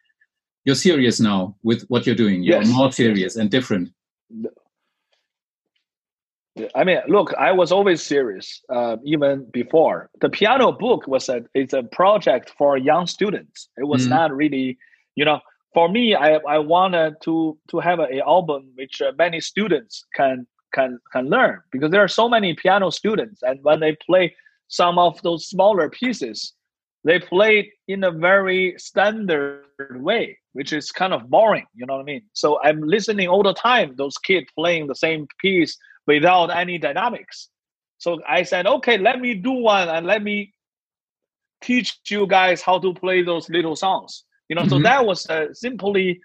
you're 0.66 0.76
serious 0.76 1.20
now 1.20 1.56
with 1.64 1.84
what 1.88 2.06
you're 2.06 2.16
doing. 2.16 2.44
You're 2.44 2.62
yes. 2.62 2.72
more 2.72 2.92
serious 2.92 3.36
and 3.36 3.50
different. 3.50 3.92
I 6.76 6.84
mean, 6.84 7.00
look, 7.08 7.34
I 7.34 7.52
was 7.52 7.72
always 7.72 8.04
serious, 8.04 8.62
uh, 8.70 8.98
even 9.04 9.46
before. 9.52 10.10
The 10.22 10.30
piano 10.30 10.72
book 10.72 11.08
was 11.08 11.28
a 11.28 11.44
it's 11.56 11.74
a 11.74 11.84
project 11.84 12.54
for 12.58 12.78
young 12.78 13.08
students. 13.08 13.70
It 13.78 13.88
was 13.88 14.06
mm 14.06 14.10
not 14.10 14.36
really, 14.36 14.78
you 15.16 15.26
know, 15.26 15.40
for 15.74 15.90
me. 15.90 16.14
I, 16.14 16.36
I 16.48 16.60
wanted 16.60 17.16
to 17.24 17.58
to 17.72 17.80
have 17.80 18.00
an 18.00 18.22
album 18.22 18.72
which 18.76 19.02
uh, 19.02 19.14
many 19.18 19.40
students 19.42 20.06
can 20.16 20.46
can 20.74 21.00
can 21.12 21.28
learn 21.30 21.62
because 21.72 21.90
there 21.90 22.04
are 22.04 22.08
so 22.22 22.30
many 22.30 22.54
piano 22.54 22.92
students, 22.92 23.42
and 23.42 23.60
when 23.64 23.80
they 23.80 23.96
play 24.06 24.36
some 24.68 25.00
of 25.00 25.20
those 25.24 25.48
smaller 25.48 25.90
pieces, 25.90 26.54
they 27.04 27.20
play 27.20 27.72
in 27.88 28.04
a 28.04 28.12
very 28.12 28.76
standard 28.78 29.66
way, 30.04 30.38
which 30.54 30.72
is 30.72 30.92
kind 30.92 31.14
of 31.14 31.30
boring. 31.30 31.66
You 31.74 31.88
know 31.88 31.96
what 31.96 32.02
I 32.02 32.06
mean? 32.14 32.24
So 32.34 32.60
I'm 32.62 32.82
listening 32.82 33.28
all 33.28 33.44
the 33.44 33.56
time. 33.56 33.96
Those 33.96 34.18
kids 34.20 34.48
playing 34.56 34.86
the 34.86 34.96
same 34.96 35.28
piece 35.42 35.76
without 36.08 36.56
any 36.56 36.78
dynamics. 36.78 37.50
So 37.98 38.22
I 38.28 38.44
said, 38.44 38.68
okay, 38.68 38.98
let 38.98 39.20
me 39.20 39.34
do 39.34 39.52
one 39.52 39.88
and 39.90 40.06
let 40.06 40.24
me 40.24 40.54
teach 41.62 41.98
you 42.10 42.28
guys 42.28 42.62
how 42.62 42.80
to 42.80 42.94
play 42.94 43.24
those 43.24 43.50
little 43.50 43.76
songs. 43.76 44.26
You 44.50 44.56
know, 44.56 44.64
mm-hmm. 44.64 44.70
so 44.70 44.80
that 44.82 45.06
was 45.06 45.30
uh, 45.30 45.54
simply 45.54 46.20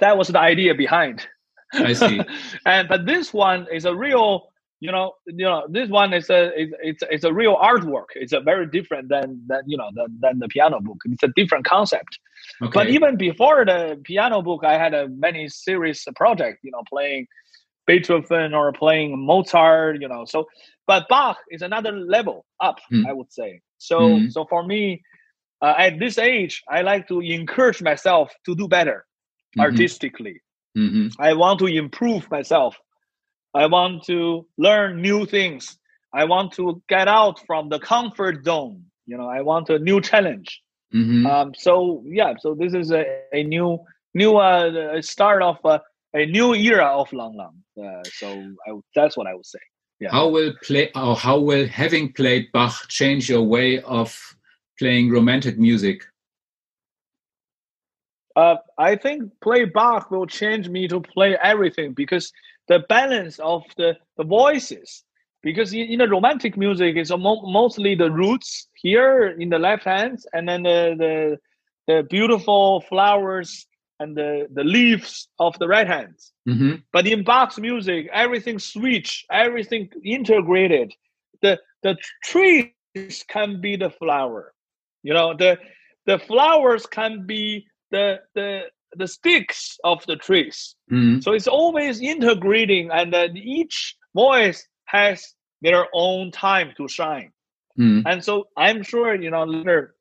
that 0.00 0.18
was 0.18 0.28
the 0.28 0.40
idea 0.40 0.74
behind. 0.74 1.26
I 1.72 1.92
see. 1.92 2.20
and 2.66 2.88
but 2.88 3.06
this 3.06 3.32
one 3.32 3.66
is 3.72 3.84
a 3.84 3.94
real 3.94 4.48
you 4.80 4.92
know, 4.92 5.14
you 5.26 5.46
know, 5.46 5.66
this 5.70 5.88
one 5.88 6.12
is 6.12 6.28
a 6.28 6.50
it's 6.56 7.02
it's 7.10 7.24
a 7.24 7.32
real 7.32 7.56
artwork. 7.56 8.08
It's 8.16 8.34
a 8.34 8.40
very 8.40 8.66
different 8.66 9.08
than 9.08 9.40
than 9.46 9.62
you 9.66 9.78
know 9.78 9.88
than, 9.94 10.18
than 10.20 10.38
the 10.40 10.48
piano 10.48 10.78
book. 10.80 10.98
It's 11.06 11.22
a 11.22 11.32
different 11.34 11.64
concept. 11.64 12.18
Okay. 12.60 12.70
But 12.74 12.88
even 12.90 13.16
before 13.16 13.64
the 13.64 13.98
piano 14.04 14.42
book, 14.42 14.62
I 14.62 14.76
had 14.76 14.92
a 14.92 15.08
many 15.08 15.48
serious 15.48 16.04
project. 16.16 16.58
You 16.64 16.72
know, 16.72 16.82
playing 16.86 17.26
Beethoven 17.86 18.54
or 18.54 18.72
playing 18.72 19.18
Mozart. 19.18 20.00
You 20.00 20.08
know, 20.08 20.24
so 20.24 20.46
but 20.86 21.08
Bach 21.08 21.38
is 21.50 21.62
another 21.62 21.92
level 21.92 22.44
up. 22.60 22.78
Mm. 22.92 23.06
I 23.06 23.12
would 23.12 23.32
say. 23.32 23.60
So 23.78 24.00
mm. 24.00 24.32
so 24.32 24.44
for 24.46 24.64
me, 24.64 25.02
uh, 25.60 25.74
at 25.78 25.98
this 25.98 26.18
age, 26.18 26.62
I 26.68 26.82
like 26.82 27.08
to 27.08 27.20
encourage 27.20 27.82
myself 27.82 28.32
to 28.46 28.54
do 28.54 28.68
better 28.68 29.04
mm-hmm. 29.56 29.60
artistically. 29.60 30.40
Mm-hmm. 30.76 31.20
I 31.20 31.34
want 31.34 31.60
to 31.60 31.66
improve 31.66 32.28
myself 32.30 32.76
I 33.54 33.66
want 33.66 34.02
to 34.04 34.46
learn 34.58 35.00
new 35.00 35.26
things. 35.26 35.78
I 36.12 36.24
want 36.24 36.52
to 36.54 36.82
get 36.88 37.08
out 37.08 37.44
from 37.46 37.68
the 37.68 37.78
comfort 37.78 38.44
zone. 38.44 38.84
You 39.06 39.16
know, 39.16 39.28
I 39.28 39.42
want 39.42 39.68
a 39.70 39.78
new 39.78 40.00
challenge. 40.00 40.60
Mm-hmm. 40.92 41.26
Um, 41.26 41.52
so 41.56 42.02
yeah, 42.06 42.34
so 42.40 42.54
this 42.54 42.74
is 42.74 42.90
a, 42.90 43.04
a 43.32 43.44
new 43.44 43.78
new 44.12 44.36
uh, 44.36 45.00
start 45.02 45.42
of 45.42 45.58
uh, 45.64 45.78
a 46.14 46.26
new 46.26 46.54
era 46.54 46.86
of 46.86 47.12
Lang 47.12 47.36
Lang. 47.36 47.62
Uh, 47.76 48.02
so 48.04 48.28
I, 48.66 48.78
that's 48.94 49.16
what 49.16 49.26
I 49.26 49.34
would 49.34 49.46
say. 49.46 49.58
Yeah. 50.00 50.10
How 50.10 50.28
will 50.28 50.52
play 50.62 50.90
or 50.94 51.16
how 51.16 51.38
will 51.38 51.66
having 51.66 52.12
played 52.12 52.50
Bach 52.52 52.88
change 52.88 53.28
your 53.28 53.42
way 53.42 53.80
of 53.82 54.16
playing 54.78 55.10
romantic 55.10 55.58
music? 55.58 56.02
Uh, 58.36 58.56
I 58.78 58.96
think 58.96 59.30
play 59.40 59.64
Bach 59.64 60.10
will 60.10 60.26
change 60.26 60.68
me 60.68 60.88
to 60.88 61.00
play 61.00 61.36
everything 61.40 61.92
because 61.92 62.32
the 62.66 62.80
balance 62.88 63.38
of 63.38 63.62
the, 63.76 63.96
the 64.16 64.24
voices 64.24 65.04
because 65.42 65.72
in, 65.72 65.86
in 65.86 65.98
the 66.00 66.08
romantic 66.08 66.56
music 66.56 66.96
it's 66.96 67.10
mo- 67.10 67.46
mostly 67.46 67.94
the 67.94 68.10
roots 68.10 68.68
here 68.74 69.28
in 69.38 69.50
the 69.50 69.58
left 69.58 69.84
hand 69.84 70.18
and 70.32 70.48
then 70.48 70.64
the, 70.64 70.94
the, 70.98 71.38
the 71.86 72.02
beautiful 72.08 72.80
flowers 72.88 73.66
and 74.00 74.16
the, 74.16 74.48
the 74.52 74.64
leaves 74.64 75.28
of 75.38 75.58
the 75.58 75.68
right 75.68 75.86
hand 75.86 76.14
mm-hmm. 76.48 76.74
but 76.92 77.06
in 77.06 77.24
bach's 77.24 77.58
music 77.58 78.08
everything 78.12 78.58
switch 78.58 79.24
everything 79.30 79.88
integrated 80.04 80.92
the 81.42 81.58
the 81.82 81.96
trees 82.24 83.24
can 83.28 83.60
be 83.60 83.76
the 83.76 83.90
flower 83.90 84.52
you 85.02 85.12
know 85.12 85.34
the 85.36 85.58
the 86.06 86.18
flowers 86.18 86.86
can 86.86 87.26
be 87.26 87.66
the 87.90 88.20
the 88.34 88.64
the 88.96 89.08
sticks 89.08 89.78
of 89.84 90.04
the 90.06 90.16
trees. 90.16 90.76
Mm. 90.90 91.22
So 91.22 91.32
it's 91.32 91.48
always 91.48 92.00
integrating, 92.00 92.90
and 92.90 93.12
then 93.12 93.36
each 93.36 93.96
voice 94.14 94.66
has 94.86 95.34
their 95.62 95.86
own 95.92 96.30
time 96.30 96.72
to 96.76 96.88
shine. 96.88 97.32
Mm. 97.78 98.02
And 98.06 98.24
so 98.24 98.48
I'm 98.56 98.82
sure 98.82 99.14
you 99.14 99.30
know 99.30 99.44
later 99.44 99.93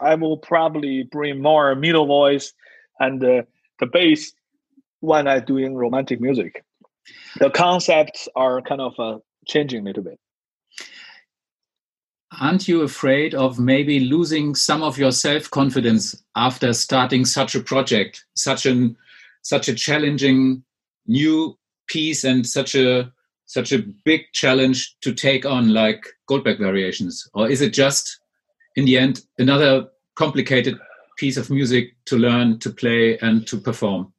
I 0.00 0.14
will 0.14 0.36
probably 0.36 1.04
bring 1.04 1.40
more 1.40 1.74
middle 1.74 2.06
voice 2.06 2.52
and 3.00 3.22
uh, 3.22 3.42
the 3.80 3.86
bass 3.86 4.32
when 5.00 5.28
I'm 5.28 5.44
doing 5.44 5.74
romantic 5.74 6.20
music. 6.20 6.64
The 7.38 7.50
concepts 7.50 8.28
are 8.34 8.60
kind 8.62 8.80
of 8.80 8.98
uh, 8.98 9.18
changing 9.46 9.82
a 9.82 9.84
little 9.84 10.02
bit 10.02 10.18
aren't 12.40 12.68
you 12.68 12.82
afraid 12.82 13.34
of 13.34 13.58
maybe 13.58 14.00
losing 14.00 14.54
some 14.54 14.82
of 14.82 14.98
your 14.98 15.12
self-confidence 15.12 16.22
after 16.34 16.72
starting 16.72 17.24
such 17.24 17.54
a 17.54 17.60
project 17.60 18.24
such 18.34 18.66
an 18.66 18.96
such 19.42 19.68
a 19.68 19.74
challenging 19.74 20.62
new 21.06 21.56
piece 21.86 22.24
and 22.24 22.46
such 22.46 22.74
a 22.74 23.10
such 23.46 23.72
a 23.72 23.84
big 24.04 24.22
challenge 24.32 24.96
to 25.00 25.14
take 25.14 25.46
on 25.46 25.72
like 25.72 26.04
goldberg 26.26 26.58
variations 26.58 27.28
or 27.34 27.48
is 27.48 27.60
it 27.60 27.72
just 27.72 28.20
in 28.76 28.84
the 28.84 28.96
end 28.96 29.20
another 29.38 29.86
complicated 30.14 30.78
piece 31.18 31.36
of 31.36 31.50
music 31.50 31.94
to 32.04 32.16
learn 32.16 32.58
to 32.58 32.70
play 32.70 33.18
and 33.18 33.46
to 33.46 33.58
perform 33.58 34.12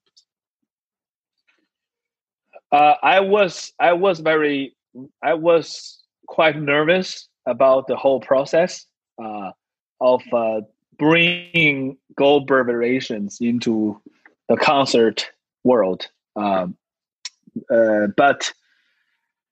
uh, 2.71 2.95
i 3.03 3.19
was 3.19 3.73
i 3.79 3.93
was 3.93 4.19
very 4.19 4.75
i 5.23 5.33
was 5.33 6.03
quite 6.27 6.59
nervous 6.59 7.29
about 7.45 7.87
the 7.87 7.95
whole 7.95 8.19
process 8.19 8.85
uh, 9.23 9.51
of 10.01 10.21
uh, 10.33 10.61
bringing 10.99 11.97
Goldberg 12.15 12.67
variations 12.67 13.37
into 13.41 13.99
the 14.49 14.57
concert 14.57 15.29
world. 15.63 16.07
Um, 16.35 16.77
uh, 17.73 18.07
but 18.15 18.51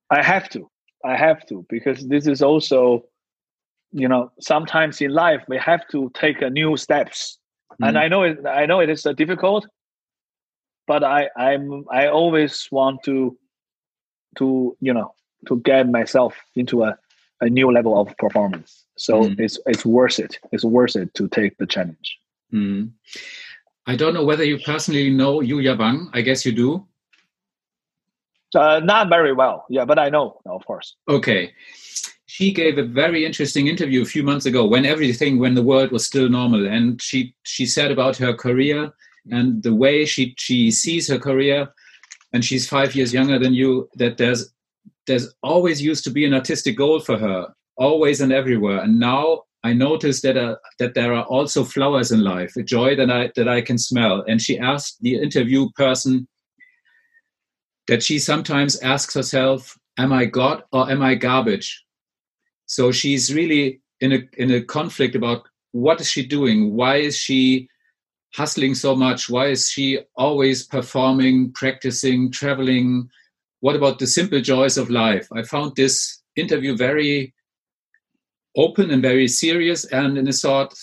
I 0.09 0.21
have 0.23 0.49
to, 0.49 0.69
I 1.03 1.15
have 1.15 1.45
to, 1.47 1.65
because 1.69 2.07
this 2.07 2.27
is 2.27 2.41
also, 2.41 3.05
you 3.95 4.09
know, 4.09 4.29
sometimes 4.41 4.99
in 4.99 5.11
life 5.11 5.41
we 5.47 5.57
have 5.57 5.87
to 5.87 6.11
take 6.13 6.41
a 6.41 6.49
new 6.49 6.75
steps. 6.75 7.39
Mm. 7.81 7.87
And 7.87 7.97
I 7.97 8.07
know 8.09 8.23
it, 8.23 8.45
I 8.45 8.65
know 8.65 8.81
it 8.81 8.89
is 8.89 9.07
difficult, 9.15 9.65
but 10.85 11.03
I 11.03 11.29
I'm 11.37 11.85
I 11.89 12.07
always 12.07 12.67
want 12.71 13.03
to 13.03 13.37
to 14.37 14.75
you 14.81 14.93
know 14.93 15.13
to 15.47 15.61
get 15.61 15.89
myself 15.89 16.35
into 16.55 16.83
a, 16.83 16.97
a 17.39 17.49
new 17.49 17.71
level 17.71 17.97
of 17.99 18.15
performance. 18.17 18.83
So 18.97 19.23
mm. 19.23 19.39
it's 19.39 19.57
it's 19.65 19.85
worth 19.85 20.19
it. 20.19 20.39
It's 20.51 20.65
worth 20.65 20.97
it 20.97 21.13
to 21.13 21.29
take 21.29 21.57
the 21.57 21.65
challenge. 21.65 22.19
Mm. 22.53 22.91
I 23.87 23.95
don't 23.95 24.13
know 24.13 24.25
whether 24.25 24.43
you 24.43 24.59
personally 24.59 25.09
know 25.09 25.39
Yuja 25.39 25.77
Wang. 25.77 26.09
I 26.13 26.21
guess 26.21 26.45
you 26.45 26.51
do. 26.51 26.85
Uh, 28.53 28.79
not 28.79 29.09
very 29.09 29.33
well, 29.33 29.65
yeah, 29.69 29.83
but 29.83 29.99
I 29.99 30.09
know, 30.09 30.39
of 30.45 30.65
course. 30.65 30.95
Okay, 31.09 31.53
she 32.35 32.51
gave 32.51 32.77
a 32.77 32.83
very 32.83 33.25
interesting 33.25 33.67
interview 33.67 34.01
a 34.01 34.11
few 34.13 34.21
months 34.21 34.45
ago 34.45 34.65
when 34.65 34.85
everything, 34.85 35.39
when 35.39 35.55
the 35.55 35.63
world 35.63 35.89
was 35.93 36.05
still 36.05 36.27
normal, 36.27 36.67
and 36.67 37.01
she 37.01 37.33
she 37.43 37.65
said 37.65 37.91
about 37.91 38.17
her 38.17 38.33
career 38.33 38.91
and 39.31 39.63
the 39.63 39.73
way 39.73 40.05
she 40.05 40.35
she 40.37 40.69
sees 40.69 41.07
her 41.07 41.17
career, 41.17 41.69
and 42.33 42.43
she's 42.43 42.67
five 42.67 42.93
years 42.93 43.13
younger 43.13 43.39
than 43.39 43.53
you. 43.53 43.87
That 43.95 44.17
there's 44.17 44.51
there's 45.07 45.33
always 45.43 45.81
used 45.81 46.03
to 46.03 46.09
be 46.09 46.25
an 46.25 46.33
artistic 46.33 46.75
goal 46.75 46.99
for 46.99 47.17
her, 47.17 47.47
always 47.77 48.19
and 48.19 48.33
everywhere, 48.33 48.79
and 48.79 48.99
now 48.99 49.43
I 49.63 49.71
noticed 49.71 50.21
that 50.23 50.35
uh, 50.35 50.57
that 50.79 50.93
there 50.93 51.13
are 51.13 51.23
also 51.35 51.63
flowers 51.63 52.11
in 52.11 52.21
life, 52.21 52.57
a 52.57 52.63
joy 52.63 52.97
that 52.97 53.09
I 53.09 53.31
that 53.37 53.47
I 53.47 53.61
can 53.61 53.77
smell. 53.77 54.25
And 54.27 54.41
she 54.41 54.59
asked 54.59 54.97
the 54.99 55.15
interview 55.15 55.69
person 55.77 56.27
that 57.87 58.03
she 58.03 58.19
sometimes 58.19 58.77
asks 58.81 59.13
herself, 59.13 59.77
"Am 59.97 60.11
I 60.11 60.25
God 60.25 60.63
or 60.73 60.91
am 60.91 61.01
I 61.01 61.15
garbage?" 61.15 61.84
So 62.65 62.91
she's 62.91 63.33
really 63.33 63.81
in 64.01 64.11
a 64.13 64.19
in 64.37 64.51
a 64.51 64.61
conflict 64.61 65.15
about 65.15 65.47
what 65.71 65.99
is 65.99 66.09
she 66.09 66.25
doing? 66.25 66.73
Why 66.73 66.97
is 66.97 67.17
she 67.17 67.67
hustling 68.33 68.75
so 68.75 68.95
much? 68.95 69.29
Why 69.29 69.47
is 69.47 69.69
she 69.69 69.99
always 70.15 70.65
performing, 70.65 71.51
practicing, 71.51 72.31
traveling? 72.31 73.09
What 73.59 73.75
about 73.75 73.99
the 73.99 74.07
simple 74.07 74.41
joys 74.41 74.77
of 74.77 74.89
life? 74.89 75.27
I 75.33 75.43
found 75.43 75.75
this 75.75 76.21
interview 76.35 76.75
very 76.75 77.33
open 78.55 78.91
and 78.91 79.01
very 79.01 79.27
serious 79.27 79.85
and 79.85 80.17
in 80.17 80.27
a 80.27 80.33
sort 80.33 80.73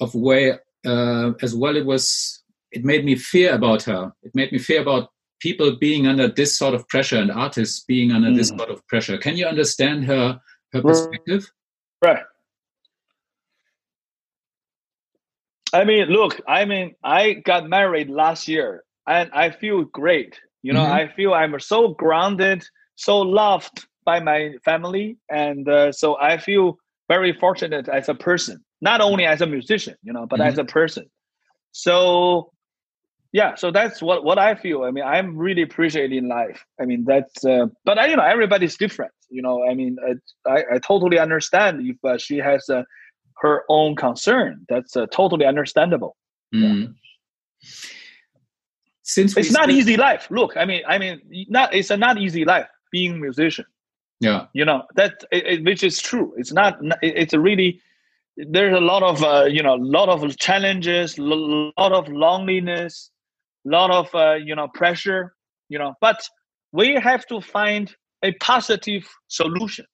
of 0.00 0.14
way 0.14 0.52
uh, 0.86 1.32
as 1.42 1.54
well 1.54 1.76
it 1.76 1.86
was 1.86 2.42
it 2.72 2.84
made 2.84 3.04
me 3.04 3.14
fear 3.14 3.54
about 3.54 3.82
her 3.82 4.12
it 4.22 4.34
made 4.34 4.52
me 4.52 4.58
fear 4.58 4.80
about 4.80 5.10
people 5.40 5.76
being 5.76 6.06
under 6.06 6.28
this 6.28 6.56
sort 6.56 6.74
of 6.74 6.86
pressure 6.88 7.18
and 7.18 7.30
artists 7.30 7.84
being 7.86 8.10
under 8.10 8.30
mm. 8.30 8.36
this 8.36 8.48
sort 8.48 8.70
of 8.70 8.86
pressure 8.86 9.18
can 9.18 9.36
you 9.36 9.46
understand 9.46 10.04
her 10.04 10.40
her 10.74 10.82
perspective 10.82 11.50
right 12.04 12.24
i 15.72 15.84
mean 15.84 16.08
look 16.08 16.40
i 16.46 16.64
mean 16.64 16.94
i 17.02 17.32
got 17.32 17.68
married 17.68 18.10
last 18.10 18.46
year 18.48 18.84
and 19.06 19.30
i 19.32 19.50
feel 19.50 19.84
great 19.84 20.38
you 20.62 20.72
know 20.72 20.84
mm-hmm. 20.84 20.92
i 20.92 21.08
feel 21.14 21.32
i'm 21.34 21.58
so 21.58 21.88
grounded 21.88 22.62
so 22.96 23.20
loved 23.20 23.86
by 24.04 24.20
my 24.20 24.52
family 24.64 25.16
and 25.30 25.68
uh, 25.68 25.90
so 25.90 26.18
i 26.20 26.36
feel 26.36 26.78
very 27.08 27.32
fortunate 27.32 27.88
as 27.88 28.08
a 28.08 28.14
person, 28.14 28.64
not 28.80 29.00
only 29.00 29.24
as 29.26 29.40
a 29.40 29.46
musician, 29.46 29.94
you 30.02 30.12
know, 30.12 30.26
but 30.26 30.40
mm-hmm. 30.40 30.48
as 30.48 30.58
a 30.58 30.64
person. 30.64 31.06
So 31.72 32.50
yeah, 33.34 33.56
so 33.56 33.72
that's 33.72 34.00
what 34.00 34.22
what 34.22 34.38
I 34.38 34.54
feel. 34.54 34.84
I 34.84 34.92
mean, 34.92 35.02
I'm 35.02 35.36
really 35.36 35.62
appreciating 35.62 36.28
life. 36.28 36.64
I 36.80 36.84
mean, 36.84 37.04
that's 37.04 37.44
uh, 37.44 37.66
but 37.84 37.98
I, 37.98 38.06
you 38.06 38.14
know, 38.14 38.22
everybody's 38.22 38.76
different. 38.76 39.10
You 39.28 39.42
know, 39.42 39.66
I 39.68 39.74
mean, 39.74 39.96
uh, 40.08 40.14
I 40.48 40.76
I 40.76 40.78
totally 40.78 41.18
understand 41.18 41.84
if 41.84 41.96
uh, 42.04 42.16
she 42.16 42.38
has 42.38 42.70
uh, 42.70 42.84
her 43.38 43.64
own 43.68 43.96
concern. 43.96 44.64
That's 44.68 44.96
uh, 44.96 45.06
totally 45.06 45.46
understandable. 45.46 46.16
Mm. 46.54 46.62
Yeah. 46.62 47.68
Since 49.02 49.36
it's 49.36 49.50
not 49.50 49.68
easy 49.68 49.96
life. 49.96 50.28
Look, 50.30 50.56
I 50.56 50.64
mean, 50.64 50.82
I 50.86 50.98
mean, 50.98 51.20
not 51.48 51.74
it's 51.74 51.90
a 51.90 51.96
not 51.96 52.18
easy 52.18 52.44
life 52.44 52.68
being 52.92 53.14
a 53.14 53.18
musician 53.18 53.66
yeah 54.20 54.46
you 54.52 54.64
know 54.64 54.82
that 54.94 55.24
it, 55.32 55.46
it, 55.46 55.64
which 55.64 55.82
is 55.82 56.00
true 56.00 56.32
it's 56.36 56.52
not 56.52 56.78
it's 57.02 57.32
a 57.32 57.40
really 57.40 57.80
there's 58.36 58.76
a 58.76 58.80
lot 58.80 59.02
of 59.02 59.22
uh, 59.22 59.44
you 59.44 59.62
know 59.62 59.74
a 59.74 59.84
lot 59.98 60.08
of 60.08 60.36
challenges 60.38 61.18
a 61.18 61.22
lot 61.22 61.92
of 61.92 62.08
loneliness 62.08 63.10
lot 63.64 63.90
of 63.90 64.14
uh, 64.14 64.34
you 64.34 64.54
know 64.54 64.68
pressure 64.68 65.34
you 65.68 65.78
know 65.78 65.94
but 66.00 66.20
we 66.72 66.94
have 66.94 67.26
to 67.26 67.40
find 67.40 67.94
a 68.22 68.32
positive 68.34 69.08
solution 69.28 69.86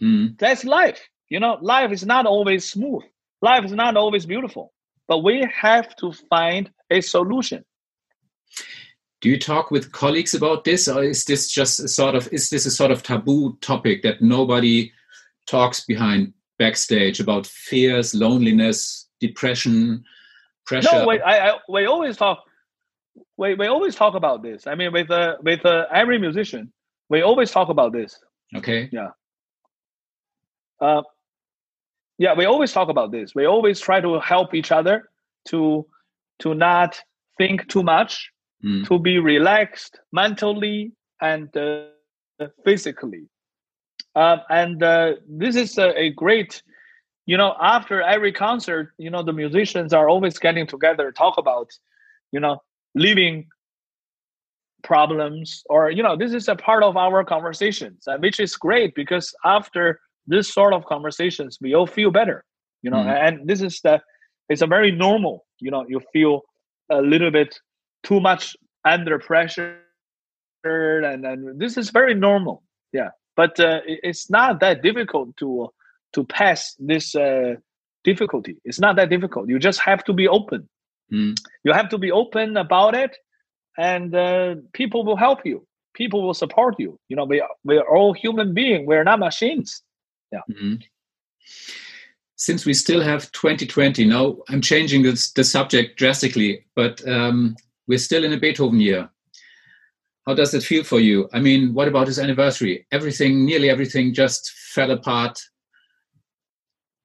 mm. 0.00 0.36
that's 0.38 0.64
life 0.64 1.08
you 1.28 1.40
know 1.40 1.58
life 1.60 1.90
is 1.92 2.04
not 2.04 2.26
always 2.26 2.68
smooth 2.68 3.02
life 3.40 3.64
is 3.64 3.72
not 3.72 3.96
always 3.96 4.26
beautiful 4.26 4.72
but 5.08 5.18
we 5.18 5.46
have 5.52 5.94
to 5.96 6.12
find 6.30 6.70
a 6.90 7.00
solution 7.00 7.64
do 9.22 9.28
you 9.28 9.38
talk 9.38 9.70
with 9.70 9.92
colleagues 9.92 10.34
about 10.34 10.64
this, 10.64 10.88
or 10.88 11.04
is 11.04 11.24
this 11.24 11.48
just 11.48 11.78
a 11.78 11.86
sort 11.86 12.16
of 12.16 12.28
is 12.32 12.50
this 12.50 12.66
a 12.66 12.70
sort 12.72 12.90
of 12.90 13.04
taboo 13.04 13.56
topic 13.60 14.02
that 14.02 14.20
nobody 14.20 14.92
talks 15.46 15.84
behind 15.84 16.34
backstage 16.58 17.20
about 17.20 17.46
fears, 17.46 18.14
loneliness, 18.16 19.08
depression, 19.20 20.04
pressure? 20.66 20.88
No, 20.92 21.06
wait, 21.06 21.20
I, 21.24 21.50
I 21.50 21.58
we 21.68 21.86
always 21.86 22.16
talk. 22.16 22.42
We, 23.36 23.54
we 23.54 23.66
always 23.66 23.94
talk 23.94 24.14
about 24.14 24.42
this. 24.42 24.66
I 24.66 24.74
mean, 24.74 24.92
with 24.92 25.10
uh, 25.10 25.36
with 25.42 25.64
uh, 25.64 25.86
every 25.92 26.18
musician, 26.18 26.72
we 27.08 27.22
always 27.22 27.50
talk 27.50 27.68
about 27.68 27.92
this. 27.92 28.18
Okay. 28.54 28.88
Yeah. 28.92 29.10
Uh, 30.80 31.02
yeah, 32.18 32.34
we 32.34 32.44
always 32.44 32.72
talk 32.72 32.88
about 32.88 33.12
this. 33.12 33.34
We 33.34 33.46
always 33.46 33.80
try 33.80 34.00
to 34.00 34.20
help 34.20 34.54
each 34.54 34.72
other 34.72 35.08
to 35.48 35.86
to 36.40 36.54
not 36.54 37.00
think 37.38 37.68
too 37.68 37.82
much 37.82 38.30
mm. 38.64 38.86
to 38.86 38.98
be 38.98 39.18
relaxed 39.18 40.00
mentally 40.12 40.92
and 41.20 41.54
uh, 41.56 41.86
physically. 42.64 43.28
Um, 44.14 44.40
and 44.50 44.82
uh, 44.82 45.12
this 45.26 45.56
is 45.56 45.78
a, 45.78 45.98
a, 45.98 46.10
great, 46.10 46.62
you 47.24 47.36
know, 47.38 47.54
after 47.60 48.02
every 48.02 48.32
concert, 48.32 48.92
you 48.98 49.08
know, 49.08 49.22
the 49.22 49.32
musicians 49.32 49.94
are 49.94 50.08
always 50.08 50.38
getting 50.38 50.66
together, 50.66 51.12
talk 51.12 51.38
about, 51.38 51.70
you 52.30 52.40
know, 52.40 52.62
living 52.94 53.46
problems 54.82 55.62
or, 55.70 55.90
you 55.90 56.02
know, 56.02 56.16
this 56.16 56.32
is 56.32 56.48
a 56.48 56.56
part 56.56 56.82
of 56.82 56.96
our 56.96 57.24
conversations, 57.24 58.06
uh, 58.08 58.16
which 58.18 58.40
is 58.40 58.56
great 58.56 58.94
because 58.94 59.34
after 59.44 60.00
this 60.26 60.52
sort 60.52 60.72
of 60.72 60.84
conversations, 60.86 61.58
we 61.60 61.74
all 61.74 61.86
feel 61.86 62.10
better, 62.10 62.44
you 62.82 62.90
know, 62.90 62.98
mm. 62.98 63.26
and 63.26 63.48
this 63.48 63.62
is 63.62 63.80
the, 63.82 64.00
it's 64.48 64.62
a 64.62 64.66
very 64.66 64.90
normal, 64.90 65.46
you 65.60 65.70
know, 65.70 65.84
you 65.88 66.00
feel 66.12 66.42
a 66.90 67.00
little 67.00 67.30
bit 67.30 67.58
too 68.02 68.20
much 68.20 68.56
under 68.84 69.18
pressure 69.18 69.78
and, 70.64 71.24
and 71.24 71.60
this 71.60 71.76
is 71.76 71.90
very 71.90 72.14
normal 72.14 72.62
yeah. 72.92 73.10
But 73.36 73.58
uh, 73.58 73.80
it's 73.86 74.30
not 74.30 74.60
that 74.60 74.82
difficult 74.82 75.36
to 75.38 75.70
to 76.12 76.24
pass 76.24 76.76
this 76.78 77.14
uh, 77.14 77.54
difficulty. 78.04 78.58
It's 78.64 78.78
not 78.78 78.96
that 78.96 79.08
difficult. 79.08 79.48
You 79.48 79.58
just 79.58 79.80
have 79.80 80.04
to 80.04 80.12
be 80.12 80.28
open 80.28 80.68
mm. 81.12 81.36
you 81.64 81.72
have 81.72 81.88
to 81.88 81.98
be 81.98 82.10
open 82.10 82.56
about 82.56 82.94
it 82.94 83.16
and 83.78 84.14
uh, 84.14 84.54
people 84.72 85.04
will 85.04 85.16
help 85.16 85.40
you 85.44 85.66
people 85.94 86.22
will 86.22 86.34
support 86.34 86.74
you 86.78 86.98
you 87.08 87.16
know 87.16 87.24
we, 87.24 87.42
we're 87.64 87.88
all 87.88 88.12
human 88.12 88.54
beings 88.54 88.86
we're 88.86 89.04
not 89.04 89.18
machines 89.18 89.82
yeah 90.32 90.40
mm-hmm 90.50 90.74
since 92.36 92.66
we 92.66 92.74
still 92.74 93.00
have 93.00 93.30
2020 93.32 94.04
now 94.04 94.36
i'm 94.48 94.60
changing 94.60 95.02
this, 95.02 95.30
the 95.32 95.44
subject 95.44 95.96
drastically 95.96 96.64
but 96.74 97.06
um, 97.06 97.54
we're 97.86 97.98
still 97.98 98.24
in 98.24 98.32
a 98.32 98.38
Beethoven 98.38 98.80
year. 98.80 99.10
How 100.26 100.34
does 100.34 100.54
it 100.54 100.62
feel 100.62 100.84
for 100.84 101.00
you? 101.00 101.28
I 101.32 101.40
mean, 101.40 101.74
what 101.74 101.88
about 101.88 102.06
his 102.06 102.18
anniversary? 102.18 102.86
Everything, 102.92 103.44
nearly 103.44 103.70
everything 103.70 104.14
just 104.14 104.50
fell 104.52 104.92
apart. 104.92 105.40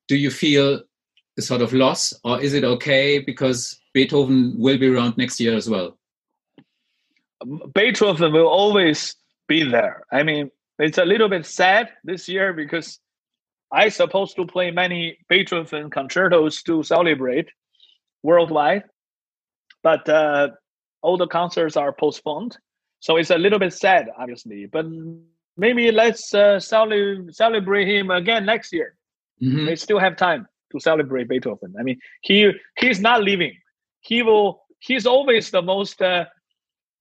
Do 0.07 0.15
you 0.15 0.29
feel 0.29 0.83
sort 1.39 1.61
of 1.61 1.73
loss, 1.73 2.13
or 2.23 2.41
is 2.41 2.53
it 2.53 2.63
okay 2.63 3.19
because 3.19 3.79
Beethoven 3.93 4.55
will 4.57 4.77
be 4.77 4.87
around 4.87 5.17
next 5.17 5.39
year 5.39 5.55
as 5.55 5.69
well? 5.69 5.97
Beethoven 7.73 8.33
will 8.33 8.47
always 8.47 9.15
be 9.47 9.63
there. 9.63 10.03
I 10.11 10.23
mean, 10.23 10.51
it's 10.79 10.97
a 10.97 11.05
little 11.05 11.29
bit 11.29 11.45
sad 11.45 11.89
this 12.03 12.27
year 12.27 12.53
because 12.53 12.99
I 13.71 13.89
supposed 13.89 14.35
to 14.37 14.45
play 14.45 14.71
many 14.71 15.17
Beethoven 15.29 15.89
concertos 15.89 16.63
to 16.63 16.83
celebrate 16.83 17.49
worldwide, 18.23 18.83
but 19.83 20.07
uh, 20.09 20.49
all 21.01 21.17
the 21.17 21.27
concerts 21.27 21.77
are 21.77 21.93
postponed. 21.93 22.57
So 22.99 23.17
it's 23.17 23.29
a 23.29 23.37
little 23.37 23.59
bit 23.59 23.73
sad, 23.73 24.09
obviously. 24.17 24.65
But 24.65 24.87
maybe 25.55 25.91
let's 25.91 26.33
uh, 26.33 26.59
cele- 26.59 27.27
celebrate 27.31 27.87
him 27.87 28.09
again 28.09 28.45
next 28.45 28.73
year. 28.73 28.95
Mm-hmm. 29.41 29.65
They 29.67 29.75
still 29.75 29.99
have 29.99 30.17
time 30.17 30.47
to 30.71 30.79
celebrate 30.79 31.27
Beethoven. 31.29 31.73
I 31.79 31.83
mean, 31.83 31.99
he 32.21 32.51
he's 32.77 32.99
not 32.99 33.23
leaving. 33.23 33.53
He 34.01 34.23
will. 34.23 34.63
He's 34.79 35.05
always 35.05 35.49
the 35.49 35.61
most 35.61 36.01
uh, 36.01 36.25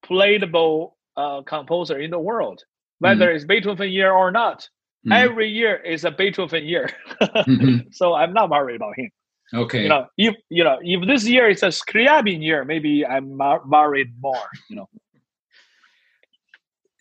playable 0.03 0.97
uh, 1.17 1.43
composer 1.43 1.99
in 1.99 2.11
the 2.11 2.19
world, 2.19 2.63
whether 2.99 3.27
mm-hmm. 3.27 3.37
it's 3.37 3.45
Beethoven 3.45 3.91
year 3.91 4.13
or 4.13 4.31
not. 4.31 4.69
Mm-hmm. 5.07 5.13
Every 5.13 5.49
year 5.49 5.77
is 5.77 6.05
a 6.05 6.11
Beethoven 6.11 6.65
year. 6.65 6.91
mm-hmm. 7.21 7.89
So 7.93 8.15
I'm 8.15 8.33
not 8.33 8.51
worried 8.51 8.77
about 8.77 8.95
him. 8.97 9.11
Okay. 9.55 9.83
You 9.83 9.89
know, 9.89 10.07
if 10.17 10.35
you 10.49 10.65
know 10.65 10.79
if 10.83 11.07
this 11.07 11.29
year 11.29 11.49
is 11.49 11.63
a 11.63 11.69
Scriabin 11.69 12.43
year, 12.43 12.65
maybe 12.65 13.07
I'm 13.07 13.39
worried 13.39 14.13
more. 14.21 14.49
You 14.69 14.77
know. 14.77 14.89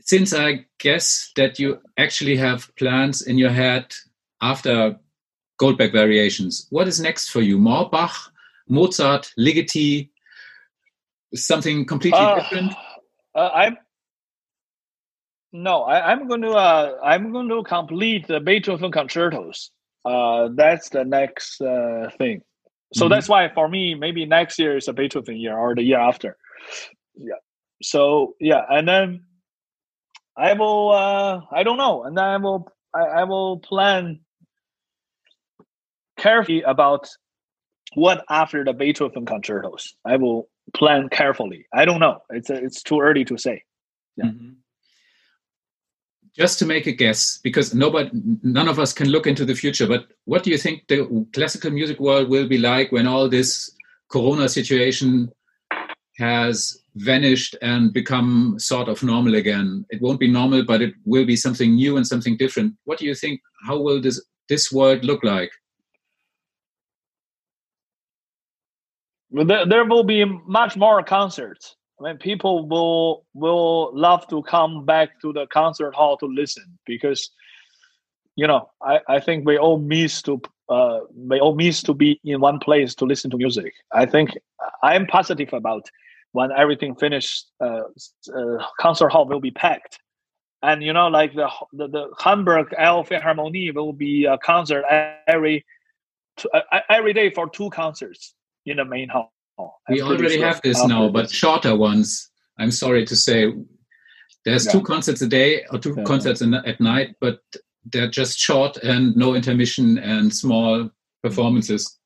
Since 0.02 0.36
I 0.36 0.66
guess 0.78 1.32
that 1.36 1.58
you 1.58 1.80
actually 1.98 2.36
have 2.36 2.70
plans 2.76 3.24
in 3.24 3.40
your 3.40 3.50
head 3.50 3.96
after 4.40 5.00
Goldberg 5.58 5.92
variations, 5.92 6.68
what 6.70 6.88
is 6.88 7.00
next 7.00 7.30
for 7.30 7.42
you? 7.42 7.58
More 7.58 7.90
Bach, 7.90 8.16
Mozart, 8.68 9.32
Ligeti, 9.40 10.10
something 11.34 11.86
completely 11.86 12.20
uh, 12.20 12.36
different? 12.36 12.74
Uh, 13.34 13.50
I'm 13.54 13.78
no, 15.52 15.84
I, 15.84 16.12
am 16.12 16.28
going 16.28 16.42
to 16.42 16.52
uh, 16.52 16.98
I'm 17.02 17.32
going 17.32 17.48
to 17.48 17.64
complete 17.64 18.28
the 18.28 18.42
Beethoven 18.42 18.92
concertos. 18.92 19.72
Uh, 20.04 20.50
that's 20.54 20.90
the 20.90 21.06
next 21.06 21.62
uh, 21.62 22.10
thing. 22.18 22.42
So 22.94 23.06
mm-hmm. 23.06 23.14
that's 23.14 23.30
why 23.30 23.50
for 23.54 23.70
me, 23.70 23.96
maybe 23.96 24.26
next 24.26 24.60
year 24.60 24.76
is 24.76 24.90
a 24.90 24.94
Beethoven 24.94 25.38
year 25.38 25.58
or 25.58 25.74
the 25.74 25.84
year 25.84 26.00
after. 26.00 26.36
Yeah. 27.16 27.36
So 27.82 28.36
yeah, 28.40 28.64
and 28.70 28.88
then 28.88 29.24
I 30.36 30.54
will. 30.54 30.92
Uh, 30.92 31.42
I 31.52 31.64
don't 31.64 31.78
know, 31.78 32.04
and 32.04 32.18
then 32.18 32.26
I 32.26 32.38
will. 32.38 32.68
I, 32.94 33.00
I 33.00 33.24
will 33.24 33.60
plan 33.60 34.20
carefully 36.26 36.62
about 36.64 37.08
what 37.94 38.26
after 38.30 38.64
the 38.64 38.74
Beethoven 38.74 39.26
concertos. 39.26 39.96
I 40.06 40.16
will 40.18 40.50
plan 40.74 41.10
carefully. 41.10 41.66
I 41.74 41.86
don't 41.86 42.00
know. 42.06 42.18
It's 42.30 42.50
a, 42.50 42.56
it's 42.56 42.82
too 42.82 43.00
early 43.00 43.26
to 43.26 43.38
say. 43.38 43.64
Yeah. 44.18 44.26
Mm-hmm 44.26 44.54
just 46.38 46.60
to 46.60 46.66
make 46.66 46.86
a 46.86 46.92
guess, 46.92 47.40
because 47.44 47.74
nobody, 47.74 48.10
none 48.44 48.68
of 48.68 48.78
us 48.78 48.92
can 48.92 49.08
look 49.08 49.26
into 49.26 49.46
the 49.46 49.56
future, 49.56 49.88
but 49.88 50.08
what 50.26 50.44
do 50.44 50.50
you 50.50 50.58
think 50.58 50.86
the 50.88 51.26
classical 51.34 51.72
music 51.72 52.00
world 52.00 52.30
will 52.30 52.48
be 52.48 52.58
like 52.58 52.92
when 52.92 53.08
all 53.08 53.30
this 53.30 53.72
Corona 54.12 54.50
situation 54.50 55.32
has 56.18 56.78
vanished 56.96 57.56
and 57.62 57.94
become 57.94 58.56
sort 58.58 58.90
of 58.90 59.02
normal 59.02 59.36
again? 59.36 59.86
It 59.90 60.02
won't 60.02 60.20
be 60.20 60.30
normal, 60.30 60.66
but 60.66 60.82
it 60.82 60.94
will 61.06 61.26
be 61.26 61.38
something 61.38 61.74
new 61.74 61.96
and 61.96 62.06
something 62.06 62.36
different. 62.36 62.74
What 62.84 63.00
do 63.00 63.06
you 63.06 63.16
think? 63.16 63.40
How 63.66 63.80
will 63.80 64.02
this 64.02 64.22
this 64.50 64.72
world 64.72 65.06
look 65.06 65.24
like? 65.24 65.52
There, 69.32 69.66
there 69.66 69.86
will 69.86 70.04
be 70.04 70.26
much 70.26 70.78
more 70.78 71.04
concerts 71.04 71.76
I 72.00 72.04
mean, 72.04 72.18
people 72.18 72.68
will 72.68 73.26
will 73.34 73.92
love 73.94 74.28
to 74.28 74.44
come 74.44 74.86
back 74.86 75.22
to 75.22 75.32
the 75.32 75.48
concert 75.48 75.96
hall 75.96 76.18
to 76.18 76.26
listen 76.26 76.78
because, 76.86 77.32
you 78.36 78.48
know, 78.48 78.70
I, 78.82 79.00
I 79.08 79.20
think 79.20 79.46
we 79.46 79.58
all 79.58 79.80
miss 79.80 80.22
to 80.24 80.42
uh 80.68 81.02
we 81.16 81.40
all 81.40 81.56
miss 81.56 81.82
to 81.84 81.94
be 81.94 82.20
in 82.24 82.42
one 82.42 82.60
place 82.60 82.96
to 82.96 83.06
listen 83.06 83.32
to 83.32 83.38
music. 83.38 83.74
I 83.94 84.06
think 84.06 84.32
I'm 84.84 85.06
positive 85.06 85.54
about 85.54 85.90
when 86.34 86.52
everything 86.52 86.96
finished. 86.96 87.50
Uh, 87.62 87.84
uh, 88.36 88.66
concert 88.80 89.10
hall 89.10 89.26
will 89.26 89.40
be 89.40 89.52
packed, 89.52 90.00
and 90.64 90.84
you 90.84 90.92
know, 90.92 91.08
like 91.08 91.34
the 91.34 91.50
the, 91.72 91.88
the 91.88 92.14
Hamburg 92.20 92.74
Elbphilharmonie 92.78 93.74
will 93.74 93.94
be 93.94 94.26
a 94.26 94.38
concert 94.40 94.84
every 95.28 95.66
uh, 96.54 96.60
every 96.90 97.14
day 97.14 97.30
for 97.30 97.50
two 97.50 97.70
concerts 97.70 98.36
in 98.66 98.78
the 98.78 98.86
main 98.86 99.10
hall. 99.10 99.32
We 99.90 100.02
already 100.02 100.40
have 100.42 100.62
this 100.62 100.84
now, 100.86 101.06
um, 101.06 101.14
but 101.14 101.32
shorter 101.32 101.76
ones. 101.76 102.30
I'm 102.60 102.72
sorry 102.72 103.06
to 103.06 103.16
say, 103.16 103.54
there's 104.44 104.66
yeah. 104.66 104.72
two 104.74 104.82
concerts 104.82 105.22
a 105.22 105.28
day 105.28 105.66
or 105.72 105.80
two 105.80 105.94
yeah. 105.98 106.04
concerts 106.04 106.42
at 106.42 106.80
night, 106.80 107.16
but 107.22 107.40
they're 107.92 108.10
just 108.10 108.38
short 108.40 108.78
and 108.78 109.16
no 109.16 109.36
intermission 109.36 109.98
and 109.98 110.34
small 110.34 110.90
performances. 111.24 112.00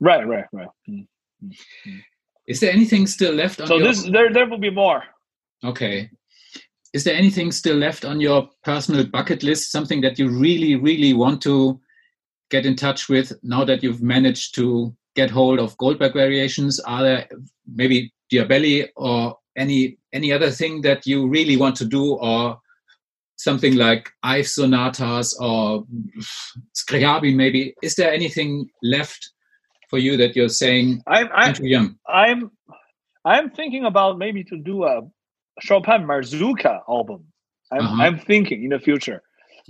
Right, 0.00 0.26
right, 0.26 0.44
right. 0.52 0.68
Mm-hmm. 0.88 1.98
Is 2.46 2.60
there 2.60 2.72
anything 2.72 3.06
still 3.06 3.32
left 3.32 3.60
on? 3.60 3.66
So 3.66 3.78
your... 3.78 3.88
this 3.88 4.02
there 4.04 4.32
there 4.32 4.46
will 4.46 4.58
be 4.58 4.70
more. 4.70 5.02
Okay. 5.62 6.10
Is 6.92 7.04
there 7.04 7.16
anything 7.16 7.50
still 7.50 7.76
left 7.76 8.04
on 8.04 8.20
your 8.20 8.48
personal 8.62 9.06
bucket 9.06 9.42
list? 9.42 9.72
Something 9.72 10.00
that 10.02 10.18
you 10.18 10.28
really, 10.28 10.76
really 10.76 11.12
want 11.12 11.42
to 11.42 11.80
get 12.50 12.66
in 12.66 12.76
touch 12.76 13.08
with 13.08 13.32
now 13.42 13.64
that 13.64 13.82
you've 13.82 14.02
managed 14.02 14.54
to 14.56 14.94
get 15.14 15.30
hold 15.30 15.58
of 15.58 15.76
Goldberg 15.78 16.12
variations? 16.12 16.80
Are 16.80 17.02
there 17.02 17.28
maybe 17.72 18.12
Diabelli 18.32 18.88
or 18.96 19.38
any 19.56 19.98
any 20.12 20.32
other 20.32 20.50
thing 20.50 20.82
that 20.82 21.06
you 21.06 21.28
really 21.28 21.56
want 21.56 21.76
to 21.76 21.84
do, 21.84 22.14
or 22.14 22.58
something 23.36 23.76
like 23.76 24.10
Ives 24.22 24.54
sonatas 24.54 25.36
or 25.40 25.84
Scriabin? 26.74 27.36
Maybe 27.36 27.74
is 27.82 27.94
there 27.94 28.12
anything 28.12 28.68
left 28.82 29.30
for 29.90 29.98
you 29.98 30.16
that 30.16 30.34
you're 30.34 30.48
saying 30.48 31.02
I'm, 31.06 31.26
I'm, 31.26 31.32
I'm 31.34 31.54
too 31.54 31.66
young? 31.66 31.96
I'm 32.08 32.50
I'm 33.24 33.50
thinking 33.50 33.84
about 33.84 34.18
maybe 34.18 34.44
to 34.44 34.56
do 34.56 34.84
a 34.84 35.02
Chopin 35.60 36.04
Mazurka 36.04 36.80
album. 36.88 37.24
I'm, 37.72 37.80
uh-huh. 37.80 38.02
I'm 38.02 38.18
thinking 38.18 38.64
in 38.64 38.70
the 38.70 38.78
future 38.78 39.22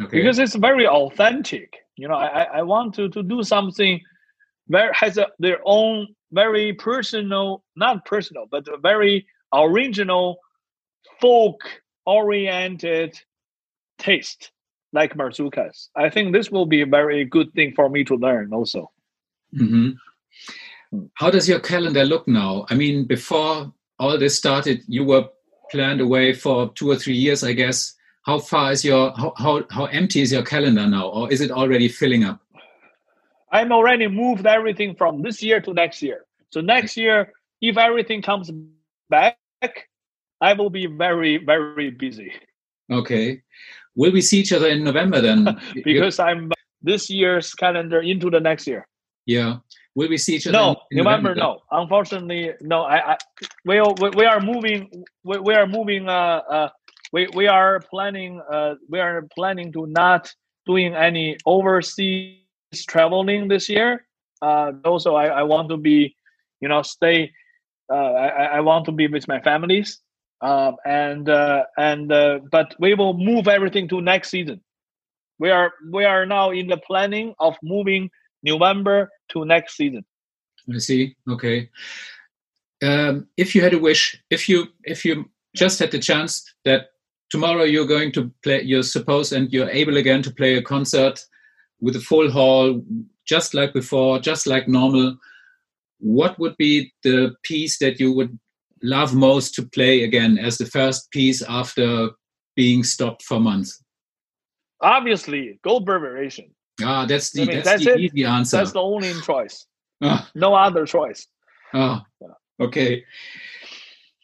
okay. 0.02 0.18
because 0.18 0.38
it's 0.38 0.54
very 0.54 0.87
authentic. 0.87 1.74
You 1.96 2.09
know, 2.09 2.14
I, 2.14 2.42
I 2.59 2.62
want 2.62 2.94
to, 2.94 3.09
to 3.11 3.22
do 3.22 3.42
something 3.44 4.00
very 4.68 4.90
has 4.94 5.18
a, 5.18 5.29
their 5.38 5.59
own 5.64 6.09
very 6.33 6.72
personal, 6.72 7.62
not 7.77 8.05
personal, 8.05 8.46
but 8.50 8.66
a 8.68 8.77
very 8.77 9.27
original 9.53 10.38
folk 11.20 11.61
oriented 12.07 13.18
taste 13.98 14.50
like 14.92 15.14
Mazurkas. 15.14 15.88
I 15.96 16.09
think 16.11 16.33
this 16.33 16.50
will 16.50 16.66
be 16.66 16.81
a 16.83 16.87
very 16.87 17.24
good 17.24 17.53
thing 17.55 17.72
for 17.74 17.88
me 17.88 18.05
to 18.05 18.14
learn 18.16 18.53
also. 18.53 18.90
Mm-hmm. 19.55 19.90
How 21.14 21.31
does 21.31 21.48
your 21.48 21.61
calendar 21.61 22.05
look 22.05 22.27
now? 22.29 22.66
I 22.70 22.74
mean, 22.74 23.05
before 23.05 23.72
all 23.98 24.18
this 24.18 24.37
started, 24.37 24.83
you 24.87 25.05
were 25.05 25.29
planned 25.70 26.00
away 26.00 26.33
for 26.33 26.70
two 26.74 26.90
or 26.90 26.96
three 26.96 27.16
years, 27.16 27.42
I 27.42 27.53
guess. 27.53 27.94
How 28.22 28.38
far 28.38 28.72
is 28.72 28.85
your 28.85 29.12
how, 29.16 29.35
how, 29.37 29.64
how 29.70 29.85
empty 29.87 30.22
is 30.22 30.33
your 30.33 30.44
calendar 30.44 30.87
now, 30.87 31.09
or 31.09 31.33
is 31.33 31.40
it 31.40 31.50
already 31.50 31.88
filling 31.88 32.24
up? 32.24 32.40
I'm 33.54 33.70
already 33.70 34.08
moved 34.08 34.46
everything 34.46 34.96
from 34.96 35.22
this 35.22 35.40
year 35.40 35.60
to 35.60 35.72
next 35.72 36.02
year. 36.02 36.26
So 36.50 36.60
next 36.60 36.96
year, 36.96 37.32
if 37.60 37.78
everything 37.78 38.20
comes 38.20 38.50
back, 39.08 39.38
I 40.40 40.52
will 40.54 40.70
be 40.70 40.86
very, 40.86 41.38
very 41.38 41.90
busy. 41.90 42.32
Okay. 42.90 43.42
Will 43.94 44.10
we 44.10 44.20
see 44.22 44.40
each 44.40 44.52
other 44.52 44.66
in 44.66 44.82
November 44.82 45.20
then? 45.20 45.56
because 45.84 46.18
I'm 46.18 46.50
this 46.82 47.08
year's 47.08 47.54
calendar 47.54 48.00
into 48.00 48.28
the 48.28 48.40
next 48.40 48.66
year. 48.66 48.88
Yeah. 49.24 49.58
Will 49.94 50.08
we 50.08 50.18
see 50.18 50.34
each 50.34 50.48
other? 50.48 50.58
No, 50.58 50.70
in, 50.90 50.98
in 50.98 51.04
November, 51.04 51.34
November, 51.36 51.60
no. 51.70 51.80
Unfortunately, 51.80 52.52
no. 52.60 52.82
I, 52.82 53.12
I 53.12 53.16
we, 53.64 53.80
we 54.16 54.24
are 54.24 54.40
moving. 54.40 54.90
We, 55.22 55.38
we 55.38 55.54
are 55.54 55.68
moving. 55.68 56.08
Uh, 56.08 56.42
uh, 56.50 56.68
we 57.12 57.28
we 57.32 57.46
are 57.46 57.78
planning. 57.78 58.42
Uh, 58.52 58.74
we 58.88 58.98
are 58.98 59.22
planning 59.32 59.72
to 59.74 59.86
not 59.86 60.34
doing 60.66 60.94
any 60.94 61.36
overseas 61.46 62.43
traveling 62.82 63.48
this 63.48 63.68
year. 63.68 64.06
Uh, 64.40 64.72
also, 64.84 65.14
I, 65.14 65.26
I 65.26 65.42
want 65.42 65.68
to 65.68 65.76
be, 65.76 66.16
you 66.60 66.68
know, 66.68 66.80
stay. 66.82 67.32
Uh, 67.92 68.12
I, 68.12 68.44
I 68.44 68.60
want 68.60 68.87
to 68.87 68.92
be 68.92 69.06
with 69.08 69.28
my 69.28 69.40
families, 69.40 70.00
um, 70.40 70.76
and 70.87 71.28
uh, 71.28 71.64
and 71.76 72.10
uh, 72.10 72.40
but 72.50 72.74
we 72.78 72.94
will 72.94 73.12
move 73.12 73.46
everything 73.46 73.88
to 73.88 74.00
next 74.00 74.30
season. 74.30 74.62
We 75.38 75.50
are 75.50 75.72
we 75.92 76.04
are 76.04 76.24
now 76.24 76.50
in 76.50 76.68
the 76.68 76.78
planning 76.78 77.34
of 77.38 77.56
moving 77.62 78.10
November 78.42 79.10
to 79.30 79.44
next 79.44 79.76
season. 79.76 80.04
I 80.72 80.78
see. 80.78 81.16
Okay. 81.28 81.68
Um, 82.82 83.28
if 83.37 83.54
you 83.54 83.62
had 83.62 83.74
a 83.74 83.78
wish, 83.78 84.20
if 84.30 84.48
you 84.48 84.68
if 84.84 85.04
you 85.04 85.30
just 85.54 85.78
had 85.78 85.90
the 85.90 85.98
chance 85.98 86.44
that 86.64 86.90
tomorrow 87.30 87.64
you're 87.64 87.87
going 87.87 88.12
to 88.12 88.30
play, 88.42 88.62
you're 88.62 88.82
supposed 88.82 89.32
and 89.32 89.52
you're 89.52 89.70
able 89.70 89.96
again 89.96 90.22
to 90.22 90.30
play 90.30 90.54
a 90.56 90.62
concert 90.62 91.24
with 91.84 91.96
a 91.96 92.00
full 92.00 92.30
hall, 92.30 92.82
just 93.26 93.52
like 93.52 93.74
before, 93.74 94.18
just 94.18 94.46
like 94.46 94.66
normal, 94.66 95.16
what 95.98 96.38
would 96.38 96.56
be 96.56 96.90
the 97.02 97.34
piece 97.42 97.78
that 97.78 98.00
you 98.00 98.10
would 98.12 98.38
love 98.82 99.14
most 99.14 99.54
to 99.54 99.62
play 99.62 100.02
again 100.02 100.38
as 100.38 100.56
the 100.56 100.64
first 100.66 101.10
piece 101.10 101.42
after 101.42 102.08
being 102.56 102.82
stopped 102.82 103.22
for 103.22 103.38
months? 103.38 103.85
Obviously, 104.80 105.60
Goldberg 105.62 106.00
variation. 106.00 106.54
Ah, 106.82 107.04
that's 107.04 107.30
the, 107.32 107.42
I 107.42 107.44
mean, 107.44 107.56
that's, 107.56 107.68
that's, 107.68 107.85
the 107.85 107.98
easy 107.98 108.24
answer. 108.24 108.56
That's 108.56 108.72
the 108.72 108.80
only 108.80 109.12
choice. 109.20 109.66
Ah. 110.02 110.28
No 110.35 110.54
other 110.54 110.87
choice. 110.87 111.26
Oh, 111.74 112.00
okay. 112.60 113.04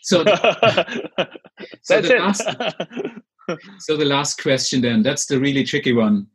So, 0.01 0.25
so 1.83 2.01
the 2.01 2.17
last, 2.19 2.43
so 3.81 3.97
the 3.99 4.05
last 4.07 4.43
question 4.43 4.81
then. 4.81 5.03
That's 5.03 5.27
the 5.27 5.39
really 5.39 5.65
tricky 5.65 5.93
one 5.93 6.27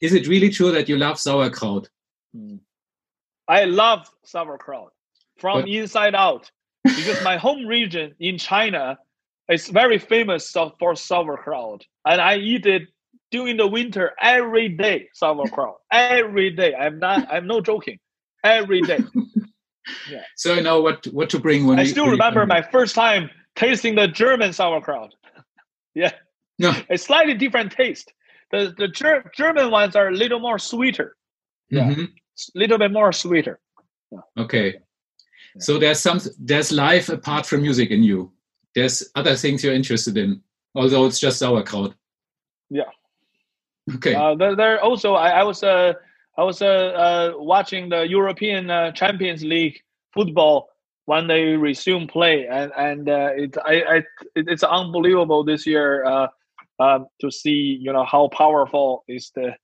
is 0.00 0.14
it 0.14 0.26
really 0.28 0.50
true 0.50 0.70
that 0.72 0.88
you 0.88 0.96
love 0.96 1.18
sauerkraut? 1.18 1.88
Hmm. 2.34 2.56
I 3.48 3.64
love 3.64 4.08
sauerkraut 4.24 4.92
from 5.38 5.62
but, 5.62 5.68
inside 5.68 6.14
out 6.14 6.50
because 6.84 7.22
my 7.24 7.36
home 7.36 7.66
region 7.66 8.14
in 8.20 8.38
China 8.38 8.98
is 9.48 9.68
very 9.68 9.98
famous 9.98 10.50
for 10.78 10.94
sauerkraut, 10.94 11.84
and 12.04 12.20
I 12.20 12.36
eat 12.36 12.66
it 12.66 12.82
during 13.30 13.56
the 13.56 13.66
winter 13.66 14.12
every 14.20 14.68
day 14.68 15.08
sauerkraut 15.14 15.78
every 15.92 16.50
day. 16.50 16.74
I'm 16.74 16.98
not. 16.98 17.26
I'm 17.32 17.46
no 17.46 17.60
joking. 17.60 17.98
Every 18.44 18.82
day. 18.82 19.00
Yeah. 20.08 20.22
So 20.36 20.54
I 20.54 20.60
know 20.60 20.80
what 20.80 21.04
what 21.06 21.30
to 21.30 21.40
bring 21.40 21.66
when 21.66 21.80
I 21.80 21.84
still 21.84 22.08
remember 22.08 22.46
my 22.46 22.62
first 22.62 22.94
time 22.94 23.30
tasting 23.56 23.94
the 23.94 24.06
German 24.06 24.52
sauerkraut. 24.52 25.14
yeah. 25.94 26.12
No. 26.58 26.74
A 26.90 26.98
slightly 26.98 27.34
different 27.34 27.72
taste. 27.72 28.12
The 28.50 28.74
the 28.76 28.88
ger- 28.88 29.30
German 29.36 29.70
ones 29.70 29.96
are 29.96 30.08
a 30.08 30.12
little 30.12 30.40
more 30.40 30.58
sweeter. 30.58 31.16
Yeah. 31.68 31.90
Mm-hmm. 31.90 32.04
little 32.54 32.78
bit 32.78 32.92
more 32.92 33.12
sweeter. 33.12 33.60
Yeah. 34.10 34.20
Okay. 34.36 34.74
Yeah. 34.74 35.60
So 35.60 35.78
there's 35.78 36.00
some 36.00 36.20
there's 36.38 36.72
life 36.72 37.08
apart 37.08 37.46
from 37.46 37.62
music 37.62 37.90
in 37.90 38.02
you. 38.02 38.32
There's 38.74 39.10
other 39.14 39.36
things 39.36 39.62
you're 39.62 39.74
interested 39.74 40.16
in, 40.16 40.42
although 40.74 41.06
it's 41.06 41.20
just 41.20 41.38
sauerkraut. 41.38 41.94
Yeah. 42.70 42.90
Okay. 43.96 44.14
Uh, 44.14 44.34
there, 44.34 44.56
there 44.56 44.80
also 44.80 45.14
I, 45.14 45.40
I 45.40 45.42
was 45.42 45.62
uh 45.62 45.94
I 46.36 46.42
was 46.42 46.62
uh, 46.62 46.66
uh 46.66 47.32
watching 47.36 47.88
the 47.88 48.02
European 48.02 48.70
uh, 48.70 48.92
Champions 48.92 49.42
League 49.42 49.82
football 50.12 50.68
when 51.06 51.26
they 51.26 51.56
resume 51.56 52.06
play, 52.06 52.46
and 52.46 52.72
and 52.76 53.08
uh, 53.08 53.30
it 53.34 53.56
I, 53.64 53.82
I 53.82 54.02
it's 54.36 54.62
unbelievable 54.62 55.42
this 55.44 55.66
year 55.66 56.04
uh, 56.04 56.28
um, 56.80 57.06
to 57.20 57.30
see 57.30 57.78
you 57.80 57.92
know 57.92 58.04
how 58.04 58.28
powerful 58.28 59.04
is 59.06 59.30
the 59.34 59.54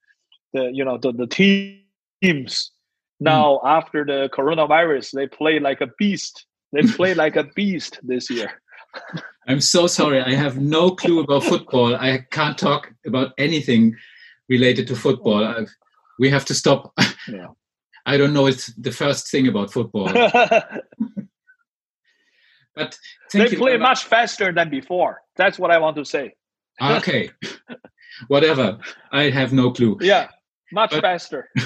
the 0.53 0.71
you 0.73 0.85
know 0.85 0.99
the 0.99 1.13
the 1.13 1.27
teams. 1.27 2.71
Now 3.19 3.61
mm. 3.65 3.67
after 3.67 4.05
the 4.05 4.29
coronavirus 4.33 5.13
they 5.13 5.27
play 5.27 5.59
like 5.59 5.81
a 5.81 5.89
beast. 5.99 6.47
They 6.73 6.83
play 6.97 7.15
like 7.15 7.37
a 7.37 7.45
beast 7.45 7.99
this 8.03 8.31
year. 8.31 8.51
I'm 9.49 9.61
so 9.61 9.87
sorry. 9.87 10.21
I 10.21 10.35
have 10.35 10.59
no 10.59 10.91
clue 10.91 11.21
about 11.21 11.45
football. 11.45 11.95
I 11.95 12.27
can't 12.31 12.59
talk 12.59 12.93
about 13.07 13.33
anything 13.39 13.95
related 14.49 14.89
to 14.89 14.97
football. 14.97 15.45
I've, 15.45 15.73
we 16.19 16.31
have 16.31 16.45
to 16.47 16.55
stop. 16.55 16.93
Yeah. 17.29 17.49
i 18.07 18.17
don't 18.17 18.33
know 18.33 18.47
it's 18.47 18.67
the 18.77 18.93
first 18.93 19.33
thing 19.33 19.49
about 19.49 19.73
football. 19.73 20.09
But 22.77 22.97
they 23.33 23.49
play 23.57 23.77
much 23.79 24.05
faster 24.05 24.53
than 24.53 24.71
before. 24.71 25.23
That's 25.35 25.59
what 25.59 25.73
i 25.73 25.79
want 25.79 25.97
to 25.97 26.05
say 26.05 26.35
okay. 26.81 27.31
Whatever. 28.29 28.79
I 29.13 29.31
have 29.31 29.53
no 29.53 29.71
clue. 29.71 29.99
Yeah 30.01 30.29
much 30.73 30.91
but, 30.91 31.01
faster. 31.03 31.49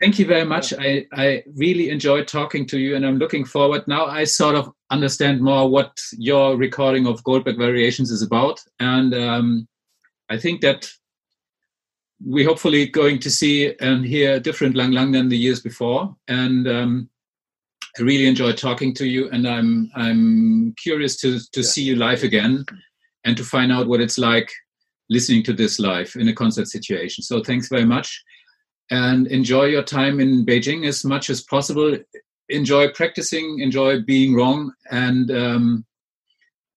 Thank 0.00 0.18
you 0.18 0.26
very 0.26 0.44
much. 0.44 0.72
I, 0.78 1.06
I 1.12 1.42
really 1.56 1.90
enjoyed 1.90 2.28
talking 2.28 2.66
to 2.66 2.78
you 2.78 2.94
and 2.96 3.06
i'm 3.06 3.18
looking 3.18 3.44
forward. 3.44 3.86
Now 3.88 4.06
i 4.06 4.24
sort 4.24 4.54
of 4.54 4.72
understand 4.90 5.40
more 5.40 5.68
what 5.68 5.92
your 6.12 6.56
recording 6.56 7.06
of 7.06 7.24
goldberg 7.24 7.56
variations 7.56 8.10
is 8.10 8.22
about 8.22 8.60
and 8.80 9.14
um, 9.14 9.68
i 10.28 10.36
think 10.36 10.60
that 10.60 10.88
we're 12.22 12.46
hopefully 12.46 12.86
going 12.86 13.18
to 13.18 13.30
see 13.30 13.74
and 13.80 14.04
hear 14.04 14.38
different 14.40 14.74
lang 14.74 14.90
lang 14.90 15.12
than 15.12 15.28
the 15.28 15.38
years 15.38 15.60
before 15.60 16.14
and 16.28 16.68
um, 16.68 17.08
i 17.98 18.02
really 18.02 18.26
enjoyed 18.26 18.58
talking 18.58 18.92
to 18.92 19.06
you 19.06 19.30
and 19.30 19.46
i'm 19.46 19.90
i'm 19.94 20.74
curious 20.82 21.16
to 21.16 21.38
to 21.52 21.60
yeah. 21.60 21.66
see 21.72 21.82
you 21.82 21.96
live 21.96 22.24
again 22.24 22.64
and 23.24 23.36
to 23.36 23.44
find 23.44 23.70
out 23.72 23.88
what 23.88 24.00
it's 24.00 24.18
like 24.18 24.50
listening 25.08 25.42
to 25.42 25.52
this 25.52 25.78
live 25.78 26.12
in 26.16 26.28
a 26.28 26.34
concert 26.34 26.68
situation. 26.68 27.22
So 27.22 27.42
thanks 27.42 27.68
very 27.68 27.84
much 27.84 28.22
and 28.90 29.26
enjoy 29.28 29.64
your 29.64 29.82
time 29.82 30.20
in 30.20 30.44
Beijing 30.44 30.86
as 30.86 31.04
much 31.04 31.30
as 31.30 31.42
possible. 31.42 31.96
Enjoy 32.48 32.88
practicing, 32.90 33.60
enjoy 33.60 34.00
being 34.00 34.34
wrong, 34.34 34.72
and 34.90 35.30
um, 35.30 35.84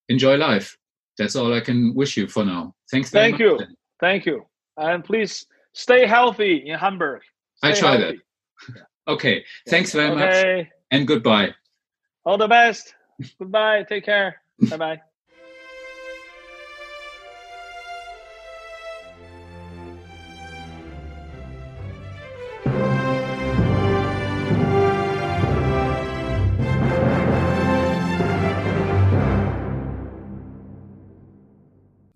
enjoy 0.10 0.36
life. 0.36 0.78
That's 1.18 1.36
all 1.36 1.54
I 1.54 1.60
can 1.60 1.94
wish 1.96 2.16
you 2.16 2.28
for 2.28 2.46
now. 2.46 2.76
Thanks. 2.92 3.10
Thank 3.10 3.40
you. 3.40 3.60
Thank 4.00 4.26
you. 4.26 4.46
And 4.78 5.04
please 5.04 5.48
stay 5.74 6.06
healthy 6.06 6.68
in 6.68 6.78
Hamburg. 6.78 7.22
Stay 7.56 7.70
I 7.70 7.74
try 7.74 7.98
healthy. 7.98 8.22
that. 8.70 8.84
okay. 9.14 9.44
Thanks 9.68 9.92
very 9.92 10.12
okay. 10.12 10.58
much. 10.58 10.68
And 10.92 11.08
goodbye. 11.08 11.54
All 12.26 12.38
the 12.38 12.48
best. 12.48 12.94
goodbye. 13.40 13.84
Take 13.84 14.06
care. 14.06 14.42
bye 14.70 14.78
bye. 14.78 15.02